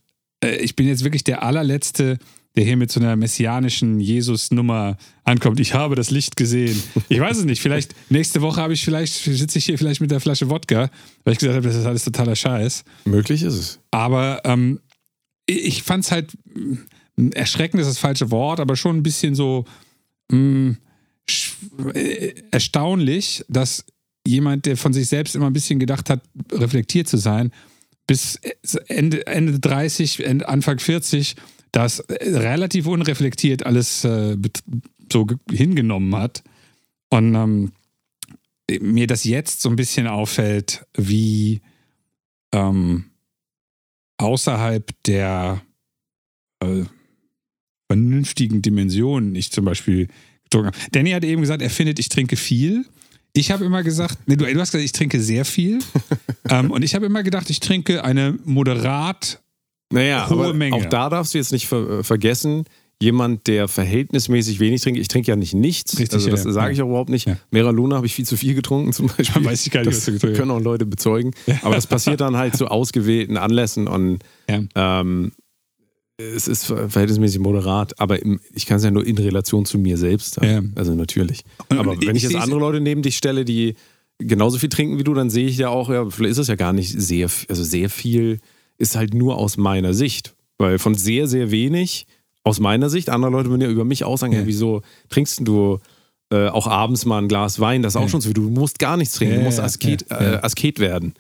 [0.43, 2.17] äh, ich bin jetzt wirklich der allerletzte,
[2.55, 5.59] der hier mit so einer messianischen Jesus-Nummer ankommt.
[5.61, 6.83] Ich habe das Licht gesehen.
[7.07, 7.61] Ich weiß es nicht.
[7.61, 10.89] Vielleicht nächste Woche habe ich vielleicht sitze ich hier vielleicht mit der Flasche Wodka,
[11.23, 12.83] weil ich gesagt habe, das ist alles totaler Scheiß.
[13.05, 13.79] Möglich ist es.
[13.91, 14.81] Aber ähm,
[15.45, 19.63] ich fand es halt mh, erschreckend ist das falsche Wort, aber schon ein bisschen so
[20.29, 20.75] mh,
[21.29, 23.85] sch- äh, erstaunlich, dass
[24.27, 26.21] jemand, der von sich selbst immer ein bisschen gedacht hat,
[26.51, 27.51] reflektiert zu sein,
[28.12, 28.36] bis
[28.88, 31.36] Ende, Ende 30, Ende- Anfang 40,
[31.72, 34.36] das äh, relativ unreflektiert alles äh,
[35.12, 36.43] so ge- hingenommen hat.
[37.09, 37.72] Und ähm,
[38.82, 41.62] mir das jetzt so ein bisschen auffällt, wie
[42.53, 43.05] ähm,
[44.18, 45.62] außerhalb der
[46.62, 46.84] äh,
[47.89, 50.07] vernünftigen Dimensionen ich zum Beispiel
[50.43, 50.78] getrunken habe.
[50.91, 52.86] Danny hat eben gesagt, er findet, ich trinke viel.
[53.34, 55.79] Ich habe immer gesagt, nee, du, du hast gesagt, ich trinke sehr viel.
[56.49, 59.41] ähm, und ich habe immer gedacht, ich trinke eine moderat
[59.91, 60.75] Naja, Hohe Menge.
[60.75, 62.65] auch da darfst du jetzt nicht ver äh, vergessen,
[63.01, 66.67] jemand, der verhältnismäßig wenig trinkt, ich trinke ja nicht nichts, Richtig, also das ja, sage
[66.67, 66.73] ja.
[66.73, 67.27] ich auch überhaupt nicht.
[67.27, 67.38] Ja.
[67.49, 69.43] Mera Luna habe ich viel zu viel getrunken zum Beispiel.
[69.45, 71.32] Weiß ich gar nicht, das was du getrunken können auch Leute bezeugen.
[71.63, 74.19] Aber das passiert dann halt zu ausgewählten Anlässen und
[74.49, 74.61] Ja.
[74.75, 75.32] ähm,
[76.36, 79.78] es ist ver- verhältnismäßig moderat, aber im, ich kann es ja nur in Relation zu
[79.78, 80.47] mir selbst sagen.
[80.47, 80.61] Ja.
[80.76, 81.43] Also natürlich.
[81.69, 83.76] Und- aber und wenn ich ich jetzt andere Leute neben dich stelle, die
[84.19, 86.55] genauso viel trinken wie du, dann sehe ich ja auch, ja, vielleicht ist es ja
[86.55, 88.39] gar nicht sehr, also sehr viel
[88.78, 90.34] ist halt nur aus meiner Sicht.
[90.57, 92.05] Weil von sehr, sehr wenig
[92.43, 94.39] aus meiner Sicht, andere Leute würden ja über mich aussagen, ja.
[94.41, 94.45] Ja.
[94.47, 95.80] wieso trinkst du
[96.32, 97.82] äh, auch abends mal ein Glas Wein?
[97.82, 98.09] Das ist auch Ja.
[98.09, 98.34] schon so viel.
[98.36, 100.39] Du musst gar nichts trinken, du musst Asket, Äh.
[100.41, 101.13] Asket werden.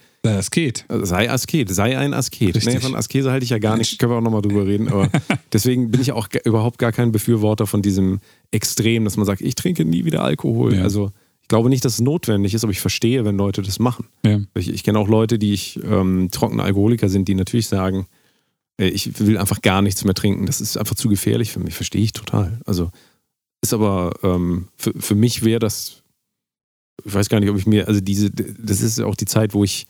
[0.51, 0.85] Geht.
[0.87, 2.55] Also sei Asket, sei ein Asket.
[2.55, 2.73] Richtig.
[2.73, 5.09] Nee, von Askese halte ich ja gar nicht, können wir auch nochmal drüber reden, aber
[5.53, 8.19] deswegen bin ich auch überhaupt gar kein Befürworter von diesem
[8.51, 10.75] Extrem, dass man sagt, ich trinke nie wieder Alkohol.
[10.75, 10.83] Ja.
[10.83, 11.11] Also
[11.41, 14.05] ich glaube nicht, dass es notwendig ist, aber ich verstehe, wenn Leute das machen.
[14.23, 14.39] Ja.
[14.53, 18.05] Ich, ich kenne auch Leute, die ich ähm, trockene Alkoholiker sind, die natürlich sagen,
[18.77, 20.45] äh, ich will einfach gar nichts mehr trinken.
[20.45, 21.73] Das ist einfach zu gefährlich für mich.
[21.73, 22.59] Verstehe ich total.
[22.65, 22.91] Also
[23.61, 26.03] ist aber ähm, für, für mich wäre das,
[27.03, 29.63] ich weiß gar nicht, ob ich mir, also diese, das ist auch die Zeit, wo
[29.63, 29.87] ich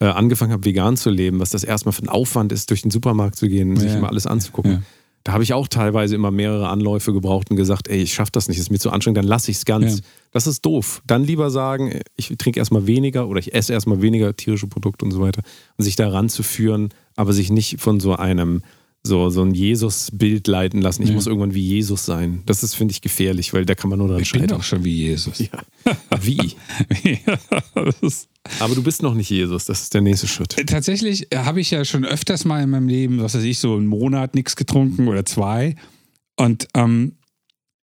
[0.00, 2.90] äh, angefangen habe, vegan zu leben, was das erstmal für ein Aufwand ist, durch den
[2.90, 4.00] Supermarkt zu gehen, sich Ja.
[4.00, 4.70] mal alles anzugucken.
[4.72, 4.82] Ja.
[5.26, 8.46] Da habe ich auch teilweise immer mehrere Anläufe gebraucht und gesagt, ey, ich schaffe das
[8.48, 9.98] nicht, ist mir zu anstrengend, dann lasse ich es ganz.
[9.98, 10.04] Ja.
[10.32, 11.00] Das ist doof.
[11.06, 15.12] Dann lieber sagen, ich trinke erstmal weniger oder ich esse erstmal weniger tierische Produkte und
[15.12, 15.40] so weiter
[15.78, 18.62] und sich daran zu führen, aber sich nicht von so einem
[19.06, 21.02] so, so ein Jesus-Bild leiten lassen.
[21.02, 21.14] Ich Ja.
[21.14, 22.42] muss irgendwann wie Jesus sein.
[22.46, 24.58] Das ist, finde ich, gefährlich, weil da kann man nur dran Ich bin scheitern.
[24.58, 25.38] doch schon wie Jesus.
[25.40, 25.50] Ja.
[26.22, 26.54] Wie?
[28.60, 30.56] Aber du bist noch nicht Jesus, das ist der nächste Schritt.
[30.66, 33.86] tatsächlich habe ich ja schon öfters mal in meinem Leben, was weiß ich, so einen
[33.86, 35.76] Monat nichts getrunken oder zwei.
[36.36, 37.12] Und ähm,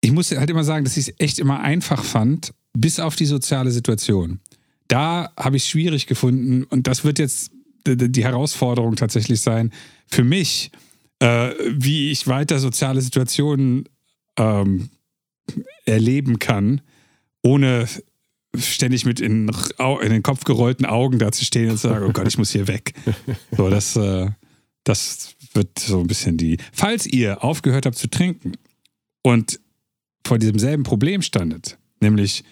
[0.02, 3.26] ich muss halt immer sagen, dass ich es echt immer einfach fand, bis auf die
[3.26, 4.40] soziale Situation.
[4.88, 7.52] Da habe ich es schwierig gefunden und das wird jetzt
[7.86, 9.72] die Herausforderung tatsächlich sein
[10.08, 10.72] für mich,
[11.20, 13.88] äh, wie ich weiter soziale Situationen
[14.38, 14.90] ähm,
[15.86, 16.82] erleben kann,
[17.42, 17.88] ohne
[18.58, 22.12] ständig mit in, in den Kopf gerollten Augen da zu stehen und zu sagen, oh
[22.12, 22.94] Gott, ich muss hier weg.
[23.56, 24.30] So, das, äh,
[24.84, 26.58] das wird so ein bisschen die.
[26.72, 28.54] Falls ihr aufgehört habt zu trinken
[29.22, 29.60] und
[30.26, 32.44] vor diesem selben Problem standet, nämlich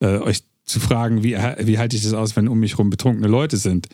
[0.00, 3.28] äh, euch zu fragen, wie, wie halte ich das aus, wenn um mich herum betrunkene
[3.28, 3.88] Leute sind,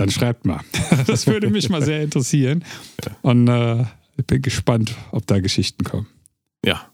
[0.00, 0.60] dann schreibt mal.
[1.06, 2.64] Das würde mich mal sehr interessieren.
[3.22, 3.82] Und äh,
[4.16, 6.06] ich bin gespannt, ob da Geschichten kommen.
[6.64, 6.90] Ja,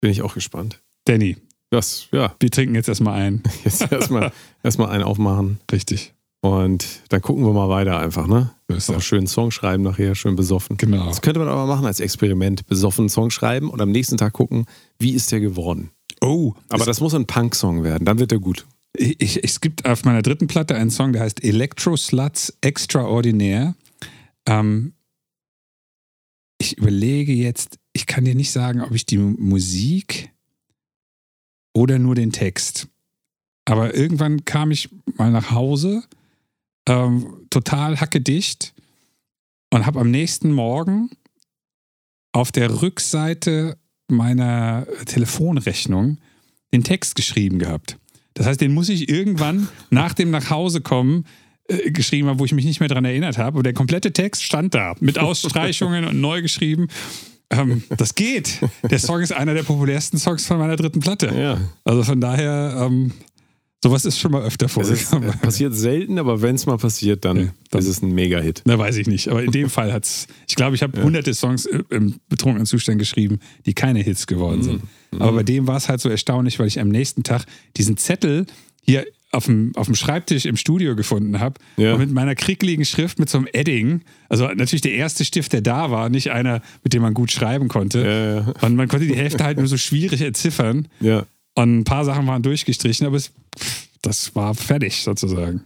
[0.00, 0.80] bin ich auch gespannt.
[1.04, 1.36] Danny,
[1.70, 3.42] Das, ja, wir trinken jetzt erstmal ein.
[3.64, 4.32] jetzt erstmal
[4.62, 6.14] erstmal einen aufmachen Richtig.
[6.40, 8.50] und dann gucken wir mal weiter einfach, ne?
[8.68, 9.04] Einen das.
[9.04, 10.76] schönen Song schreiben nachher, schön besoffen.
[10.76, 11.06] Genau.
[11.06, 12.66] Das könnte man aber machen als Experiment.
[12.66, 14.66] Besoffen Song schreiben und am nächsten Tag gucken,
[14.98, 15.90] wie ist der geworden.
[16.20, 18.66] Oh, Aber das muss ein Punk-Song werden, dann wird er gut.
[18.96, 23.74] Ich, ich, es gibt auf meiner dritten Platte einen Song, der heißt Electro Sluts Extraordinaire.
[24.46, 24.94] Ähm,
[26.58, 30.30] ich überlege jetzt, ich kann dir nicht sagen, ob ich die Musik
[31.72, 32.88] oder nur den Text.
[33.64, 36.02] Aber irgendwann kam ich mal nach Hause,
[36.88, 38.74] ähm, total hackedicht
[39.70, 41.10] und habe am nächsten Morgen
[42.32, 43.78] auf der Rückseite
[44.08, 46.18] meiner Telefonrechnung
[46.72, 47.98] den Text geschrieben gehabt.
[48.38, 51.26] Das heißt, den muss ich irgendwann nach dem Nachhausekommen
[51.68, 53.58] äh, geschrieben haben, wo ich mich nicht mehr dran erinnert habe.
[53.58, 56.86] Und der komplette Text stand da mit Ausstreichungen und neu geschrieben.
[57.50, 58.60] Ähm, das geht.
[58.88, 61.34] Der Song ist einer der populärsten Songs von meiner dritten Platte.
[61.34, 61.58] Ja.
[61.84, 63.12] Also von daher, ähm,
[63.82, 65.30] sowas ist schon mal öfter Es ist, vorgekommen.
[65.34, 68.62] äh, passiert selten, aber wenn es mal passiert, dann, Ja, dann- ist es ein Mega-Hit.
[68.64, 69.28] Na, weiß ich nicht.
[69.28, 72.66] Aber in dem Fall hat es, ich glaube, ich habe hunderte Songs äh, im betrunkenen
[72.66, 74.82] Zustand geschrieben, die keine Hits geworden sind.
[75.12, 75.22] Mhm.
[75.22, 77.44] Aber bei dem war es halt so erstaunlich, weil ich am nächsten Tag
[77.76, 78.46] diesen Zettel
[78.82, 81.60] hier auf dem, auf dem Schreibtisch im Studio gefunden habe.
[81.76, 81.92] Ja.
[81.92, 84.00] Und mit meiner krickeligen Schrift, mit so einem Edding.
[84.30, 87.68] Also natürlich der erste Stift, der da war, nicht einer, mit dem man gut schreiben
[87.68, 88.00] konnte.
[88.00, 88.54] Ja, ja.
[88.66, 90.88] Und man konnte die Hälfte halt nur so schwierig entziffern.
[91.00, 91.26] Ja.
[91.58, 93.32] Und ein paar Sachen waren durchgestrichen, aber es,
[94.00, 95.64] das war fertig sozusagen.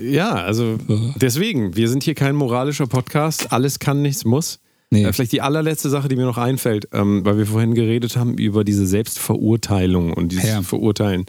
[0.00, 0.78] Ja, also
[1.16, 3.52] deswegen, wir sind hier kein moralischer Podcast.
[3.52, 4.60] Alles kann, nichts muss.
[4.90, 5.02] Nee.
[5.02, 8.38] Äh, vielleicht die allerletzte Sache, die mir noch einfällt, ähm, weil wir vorhin geredet haben
[8.38, 10.62] über diese Selbstverurteilung und dieses Ja.
[10.62, 11.26] Verurteilen.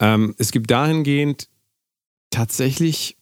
[0.00, 1.48] Ähm, es gibt dahingehend
[2.30, 3.17] tatsächlich,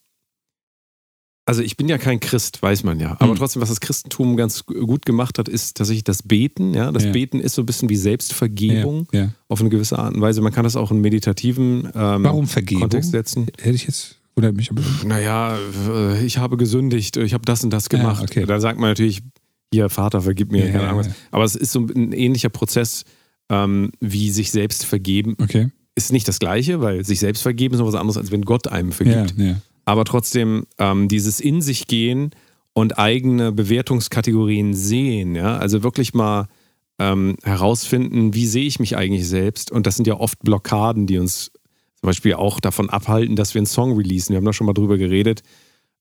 [1.46, 3.36] also ich bin ja kein Christ, weiß man ja, aber Hm.
[3.36, 6.74] trotzdem, was das Christentum ganz gu- gut gemacht hat, ist tatsächlich das Beten.
[6.74, 7.12] Ja, das Ja.
[7.12, 9.28] Beten ist so ein bisschen wie Selbstvergebung Ja, ja.
[9.48, 10.40] auf eine gewisse Art und Weise.
[10.42, 12.82] Man kann das auch in meditativen ähm, Warum Vergebung?
[12.82, 13.46] Kontext setzen.
[13.58, 14.82] Hätte ich jetzt, oder mich aber.
[15.04, 15.56] Naja,
[15.88, 18.22] äh, ich habe gesündigt, ich habe das und das gemacht.
[18.24, 18.44] okay.
[18.44, 19.22] Da sagt man natürlich,
[19.72, 21.06] hier, Vater, vergib mir, Ja, keine ja, Ahnung was.
[21.08, 21.14] ja.
[21.30, 23.04] Aber es ist so ein ähnlicher Prozess,
[23.50, 25.36] ähm, wie sich selbst vergeben.
[25.40, 25.70] Okay.
[25.94, 28.68] Ist nicht das Gleiche, weil sich selbst vergeben ist noch was anderes, als wenn Gott
[28.68, 29.34] einem Ja, vergibt.
[29.38, 29.56] ja.
[29.86, 32.32] Aber trotzdem, ähm, dieses in sich gehen
[32.74, 36.48] und eigene Bewertungskategorien sehen, ja, also wirklich mal
[36.98, 39.70] ähm, herausfinden, wie sehe ich mich eigentlich selbst.
[39.70, 41.52] Und das sind ja oft Blockaden, die uns
[42.00, 44.32] zum Beispiel auch davon abhalten, dass wir einen Song releasen.
[44.32, 45.42] Wir haben da schon mal drüber geredet.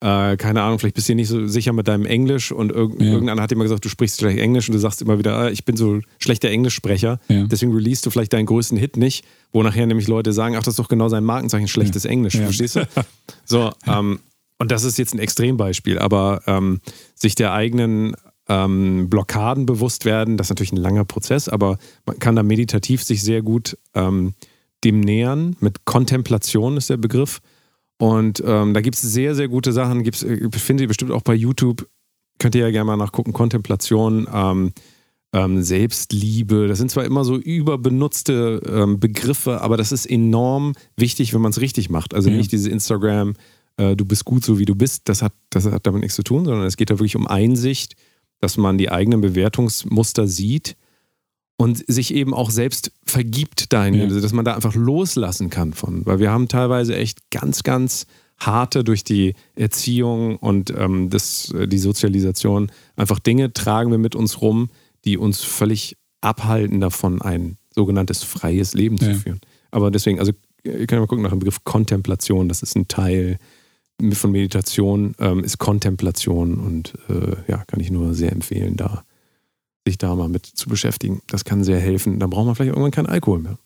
[0.01, 3.13] Äh, keine Ahnung, vielleicht bist du nicht so sicher mit deinem Englisch und irg Ja.
[3.13, 5.63] irgendeiner hat immer gesagt, du sprichst schlecht Englisch und du sagst immer wieder, ah, ich
[5.63, 7.19] bin so schlechter Englischsprecher.
[7.29, 7.43] Ja.
[7.45, 10.73] Deswegen releast du vielleicht deinen größten Hit nicht, wo nachher nämlich Leute sagen, ach, das
[10.73, 12.35] ist doch genau sein Markenzeichen, schlechtes Englisch.
[12.35, 12.43] Ja.
[12.43, 12.87] Verstehst du?
[13.45, 14.19] So, ähm,
[14.57, 16.81] und das ist jetzt ein Extrembeispiel, aber ähm,
[17.13, 18.15] sich der eigenen
[18.47, 23.03] ähm, Blockaden bewusst werden, das ist natürlich ein langer Prozess, aber man kann da meditativ
[23.03, 24.33] sich sehr gut ähm,
[24.83, 25.55] dem nähern.
[25.59, 27.39] Mit Kontemplation ist der Begriff.
[27.97, 30.03] Und ähm, da gibt es sehr, sehr gute Sachen.
[30.03, 31.87] Gibt's, äh, findet ihr bestimmt auch bei YouTube.
[32.39, 33.31] Könnt ihr ja gerne mal nachgucken.
[33.31, 34.73] Kontemplation, ähm,
[35.33, 36.67] ähm, Selbstliebe.
[36.67, 41.51] Das sind zwar immer so überbenutzte ähm, Begriffe, aber das ist enorm wichtig, wenn man
[41.51, 42.13] es richtig macht.
[42.13, 42.35] Also Ja.
[42.37, 43.33] nicht diese Instagram,
[43.77, 45.07] äh, du bist gut so wie du bist.
[45.09, 47.95] Das hat, das hat damit nichts zu tun, sondern es geht da wirklich um Einsicht,
[48.41, 50.75] dass man die eigenen Bewertungsmuster sieht
[51.57, 54.03] und sich eben auch selbst vergibt dahin, Ja.
[54.03, 56.05] also dass man da einfach loslassen kann von.
[56.05, 58.05] Weil wir haben teilweise echt ganz, ganz
[58.37, 64.15] harte durch die Erziehung und ähm, das, äh, die Sozialisation einfach Dinge tragen wir mit
[64.15, 64.69] uns rum,
[65.05, 69.13] die uns völlig abhalten davon, ein sogenanntes freies Leben Ja.
[69.13, 69.39] zu führen.
[69.71, 70.33] Aber deswegen, also
[70.63, 73.37] ihr könnt ja mal gucken nach dem Begriff Kontemplation, das ist ein Teil
[74.11, 79.05] von Meditation, ähm, ist Kontemplation und äh, ja, kann ich nur sehr empfehlen, da
[79.87, 81.21] sich da mal mit zu beschäftigen.
[81.27, 82.19] Das kann sehr helfen.
[82.19, 83.57] Dann braucht man vielleicht irgendwann keinen Alkohol mehr.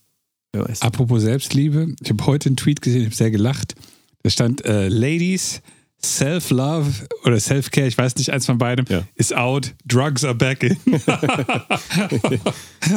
[0.54, 0.82] Wer weiß.
[0.82, 3.76] Apropos Selbstliebe, ich habe heute einen Tweet gesehen, ich habe sehr gelacht.
[4.24, 5.62] Da stand, äh, Ladies,
[6.04, 6.92] Self-Love
[7.26, 9.04] oder Self-Care, ich weiß nicht, eins von beidem, Ja.
[9.16, 10.78] is out, drugs are back in.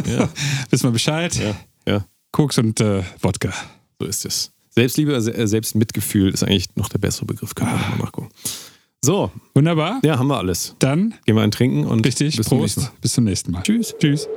[0.06, 0.28] Ja.
[0.70, 1.34] Wissen wir Bescheid?
[1.36, 1.54] Ja,
[1.86, 3.52] ja, Koks und äh, Wodka.
[4.00, 4.50] so ist es.
[4.70, 7.54] Selbstliebe, also, äh, Selbstmitgefühl ist eigentlich noch der bessere Begriff.
[7.54, 7.90] Können wir Ah.
[7.90, 8.30] mal nachgucken.
[9.04, 9.32] So.
[9.54, 10.00] Wunderbar.
[10.04, 10.76] Ja, haben wir alles.
[10.78, 12.80] Dann gehen wir ein Trinken und richtig, bis Prost.
[12.80, 13.62] Zum bis zum nächsten Mal.
[13.62, 13.94] Tschüss.
[13.98, 14.28] Tschüss.